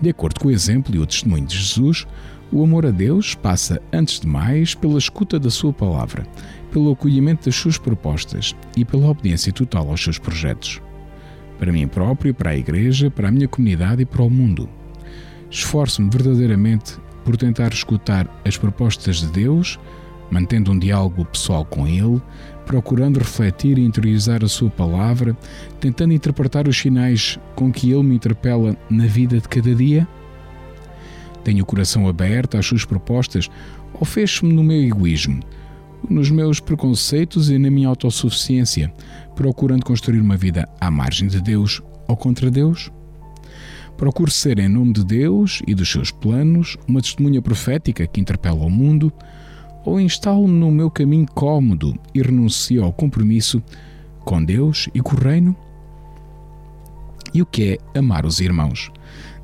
De 0.00 0.10
acordo 0.10 0.40
com 0.40 0.48
o 0.48 0.52
exemplo 0.52 0.94
e 0.94 0.98
o 0.98 1.06
testemunho 1.06 1.46
de 1.46 1.56
Jesus, 1.56 2.06
o 2.52 2.62
amor 2.62 2.86
a 2.86 2.90
Deus 2.90 3.34
passa, 3.34 3.80
antes 3.92 4.20
de 4.20 4.26
mais, 4.26 4.74
pela 4.74 4.98
escuta 4.98 5.38
da 5.38 5.50
Sua 5.50 5.72
palavra, 5.72 6.26
pelo 6.70 6.92
acolhimento 6.92 7.46
das 7.46 7.54
suas 7.54 7.78
propostas 7.78 8.54
e 8.76 8.84
pela 8.84 9.08
obediência 9.08 9.52
total 9.52 9.88
aos 9.90 10.02
seus 10.02 10.18
projetos 10.18 10.80
para 11.58 11.72
mim 11.72 11.86
próprio, 11.86 12.34
para 12.34 12.50
a 12.50 12.56
Igreja, 12.56 13.10
para 13.10 13.28
a 13.28 13.30
minha 13.30 13.48
comunidade 13.48 14.02
e 14.02 14.06
para 14.06 14.22
o 14.22 14.30
mundo. 14.30 14.68
Esforço-me 15.50 16.10
verdadeiramente 16.10 16.98
por 17.24 17.36
tentar 17.36 17.72
escutar 17.72 18.28
as 18.44 18.56
propostas 18.56 19.16
de 19.16 19.28
Deus, 19.28 19.78
mantendo 20.30 20.72
um 20.72 20.78
diálogo 20.78 21.24
pessoal 21.24 21.64
com 21.64 21.86
Ele, 21.86 22.20
procurando 22.66 23.18
refletir 23.18 23.78
e 23.78 23.84
interiorizar 23.84 24.44
a 24.44 24.48
Sua 24.48 24.70
palavra, 24.70 25.36
tentando 25.80 26.12
interpretar 26.12 26.66
os 26.68 26.76
sinais 26.76 27.38
com 27.54 27.72
que 27.72 27.90
Ele 27.90 28.02
me 28.02 28.16
interpela 28.16 28.76
na 28.90 29.06
vida 29.06 29.40
de 29.40 29.48
cada 29.48 29.74
dia? 29.74 30.06
Tenho 31.44 31.62
o 31.62 31.66
coração 31.66 32.08
aberto 32.08 32.56
às 32.56 32.66
Suas 32.66 32.84
propostas 32.84 33.48
ou 33.92 34.04
fecho-me 34.04 34.52
no 34.52 34.64
meu 34.64 34.82
egoísmo? 34.82 35.40
nos 36.08 36.30
meus 36.30 36.60
preconceitos 36.60 37.50
e 37.50 37.58
na 37.58 37.70
minha 37.70 37.88
autossuficiência, 37.88 38.92
procurando 39.34 39.84
construir 39.84 40.20
uma 40.20 40.36
vida 40.36 40.68
à 40.80 40.90
margem 40.90 41.28
de 41.28 41.40
Deus 41.40 41.82
ou 42.06 42.16
contra 42.16 42.50
Deus? 42.50 42.90
Procuro 43.96 44.30
ser, 44.30 44.58
em 44.58 44.68
nome 44.68 44.92
de 44.92 45.04
Deus 45.04 45.62
e 45.66 45.74
dos 45.74 45.90
seus 45.90 46.10
planos, 46.10 46.76
uma 46.86 47.00
testemunha 47.00 47.40
profética 47.40 48.06
que 48.06 48.20
interpela 48.20 48.64
o 48.64 48.70
mundo, 48.70 49.12
ou 49.84 50.00
instalo-me 50.00 50.58
no 50.58 50.70
meu 50.70 50.90
caminho 50.90 51.26
cômodo 51.32 51.94
e 52.14 52.20
renuncio 52.20 52.82
ao 52.82 52.92
compromisso 52.92 53.62
com 54.24 54.42
Deus 54.42 54.88
e 54.94 55.00
com 55.00 55.14
o 55.14 55.20
Reino? 55.20 55.56
E 57.34 57.42
o 57.42 57.46
que 57.46 57.80
é 57.94 57.98
amar 57.98 58.24
os 58.24 58.40
irmãos? 58.40 58.92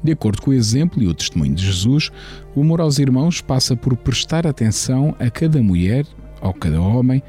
De 0.02 0.12
acordo 0.12 0.40
com 0.40 0.50
o 0.50 0.54
exemplo 0.54 1.02
e 1.02 1.08
o 1.08 1.12
testemunho 1.12 1.54
de 1.54 1.66
Jesus, 1.66 2.10
o 2.54 2.62
amor 2.62 2.80
aos 2.80 2.98
irmãos 2.98 3.40
passa 3.40 3.76
por 3.76 3.96
prestar 3.96 4.46
atenção 4.46 5.14
a 5.18 5.28
cada 5.28 5.62
mulher 5.62 6.06
ao 6.40 6.54
cada 6.54 6.80
homem 6.80 7.22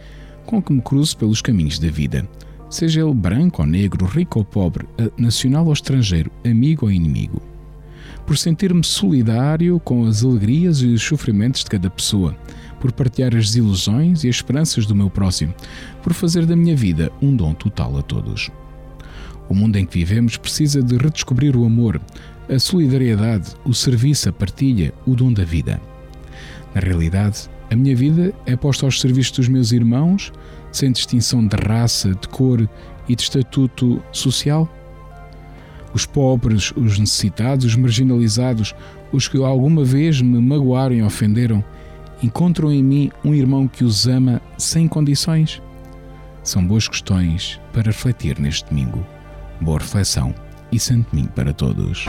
com 0.45 0.62
que 0.62 0.72
me 0.72 0.82
cruzo 0.82 1.18
pelos 1.18 1.41
caminhos 1.41 1.80
da 1.80 1.89
vida, 1.89 2.28
seja 2.70 3.01
ele 3.01 3.14
branco 3.14 3.62
ou 3.62 3.68
negro, 3.68 4.05
rico 4.05 4.39
ou 4.39 4.45
pobre, 4.45 4.88
nacional 5.18 5.66
ou 5.66 5.74
estrangeiro, 5.74 6.32
amigo 6.45 6.86
ou 6.86 6.91
inimigo. 6.91 7.41
Por 8.26 8.38
sentir-me 8.38 8.84
solidário 8.84 9.80
com 9.80 10.05
as 10.05 10.24
alegrias 10.24 10.82
e 10.82 10.88
os 10.88 11.01
sofrimentos 11.01 11.64
de 11.64 11.70
cada 11.70 11.89
pessoa, 11.89 12.36
por 12.80 12.91
partilhar 12.91 13.36
as 13.36 13.47
desilusões 13.47 14.24
e 14.24 14.30
as 14.30 14.36
esperanças 14.36 14.86
do 14.86 14.95
meu 14.95 15.09
próximo, 15.09 15.53
por 16.01 16.14
fazer 16.14 16.45
da 16.45 16.55
minha 16.55 16.76
vida 16.76 17.12
um 17.22 17.36
dom 17.36 17.53
total 17.53 17.97
a 17.97 18.01
todos. 18.01 18.49
O 19.51 19.53
mundo 19.53 19.75
em 19.75 19.85
que 19.85 19.97
vivemos 19.97 20.37
precisa 20.37 20.81
de 20.81 20.95
redescobrir 20.95 21.57
o 21.57 21.65
amor, 21.65 21.99
a 22.49 22.57
solidariedade, 22.57 23.49
o 23.65 23.73
serviço, 23.73 24.29
a 24.29 24.31
partilha, 24.31 24.93
o 25.05 25.13
dom 25.13 25.33
da 25.33 25.43
vida. 25.43 25.81
Na 26.73 26.79
realidade, 26.79 27.49
a 27.69 27.75
minha 27.75 27.93
vida 27.93 28.33
é 28.45 28.55
posta 28.55 28.85
aos 28.85 29.01
serviços 29.01 29.33
dos 29.33 29.49
meus 29.49 29.73
irmãos, 29.73 30.31
sem 30.71 30.89
distinção 30.89 31.45
de 31.45 31.57
raça, 31.57 32.15
de 32.15 32.29
cor 32.29 32.65
e 33.09 33.13
de 33.13 33.23
estatuto 33.23 34.01
social? 34.13 34.69
Os 35.93 36.05
pobres, 36.05 36.71
os 36.77 36.97
necessitados, 36.97 37.65
os 37.65 37.75
marginalizados, 37.75 38.73
os 39.11 39.27
que 39.27 39.35
alguma 39.35 39.83
vez 39.83 40.21
me 40.21 40.39
magoaram 40.39 40.95
e 40.95 41.03
ofenderam, 41.03 41.61
encontram 42.23 42.71
em 42.71 42.81
mim 42.81 43.11
um 43.21 43.35
irmão 43.35 43.67
que 43.67 43.83
os 43.83 44.07
ama 44.07 44.41
sem 44.57 44.87
condições? 44.87 45.61
São 46.41 46.65
boas 46.65 46.87
questões 46.87 47.59
para 47.73 47.87
refletir 47.87 48.39
neste 48.39 48.69
domingo. 48.69 49.05
Boa 49.62 49.78
reflexão 49.78 50.34
e 50.72 50.80
santo 50.80 51.12
domingo 51.12 51.32
para 51.34 51.53
todos. 51.53 52.05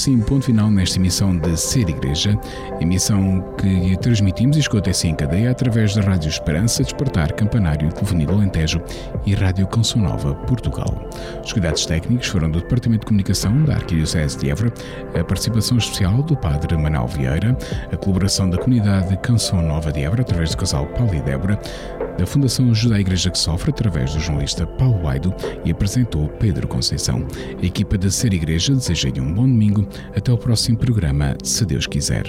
Assim 0.00 0.18
ponto 0.18 0.46
final 0.46 0.70
nesta 0.70 0.96
emissão 0.96 1.36
de 1.36 1.54
Ser 1.58 1.86
Igreja, 1.90 2.34
emissão 2.80 3.54
que 3.58 3.94
transmitimos 3.98 4.56
e 4.56 4.60
escuta-se 4.60 5.06
em 5.06 5.14
cadeia 5.14 5.50
através 5.50 5.94
da 5.94 6.00
Rádio 6.00 6.30
Esperança, 6.30 6.82
Despertar 6.82 7.32
Campanário, 7.32 7.92
Telefonia 7.92 8.30
Alentejo 8.30 8.80
e 9.26 9.34
Rádio 9.34 9.66
Canção 9.66 10.00
Nova, 10.00 10.34
Portugal. 10.34 11.06
Os 11.44 11.52
cuidados 11.52 11.84
técnicos 11.84 12.28
foram 12.28 12.50
do 12.50 12.60
Departamento 12.60 13.00
de 13.00 13.08
Comunicação 13.08 13.62
da 13.62 13.74
Arquidiocese 13.74 14.38
de 14.38 14.48
Évora, 14.48 14.72
a 15.20 15.22
participação 15.22 15.76
especial 15.76 16.22
do 16.22 16.34
Padre 16.34 16.78
Manuel 16.78 17.06
Vieira, 17.06 17.54
a 17.92 17.96
colaboração 17.98 18.48
da 18.48 18.56
comunidade 18.56 19.14
Canção 19.18 19.60
Nova 19.60 19.92
de 19.92 20.00
Évora 20.00 20.22
através 20.22 20.52
do 20.52 20.56
casal 20.56 20.86
Paulo 20.86 21.14
e 21.14 21.20
Débora, 21.20 21.60
da 22.20 22.26
Fundação 22.26 22.70
Ajuda 22.70 22.96
à 22.96 23.00
Igreja 23.00 23.30
que 23.30 23.38
Sofre 23.38 23.70
através 23.70 24.12
do 24.12 24.20
jornalista 24.20 24.66
Paulo 24.66 25.08
Aido 25.08 25.34
e 25.64 25.70
apresentou 25.70 26.28
Pedro 26.28 26.68
Conceição. 26.68 27.26
A 27.60 27.64
equipa 27.64 27.96
da 27.96 28.10
Ser 28.10 28.34
Igreja 28.34 28.74
deseja-lhe 28.74 29.20
um 29.20 29.32
bom 29.32 29.48
domingo. 29.48 29.88
Até 30.14 30.30
o 30.30 30.36
próximo 30.36 30.76
programa, 30.76 31.34
se 31.42 31.64
Deus 31.64 31.86
quiser. 31.86 32.24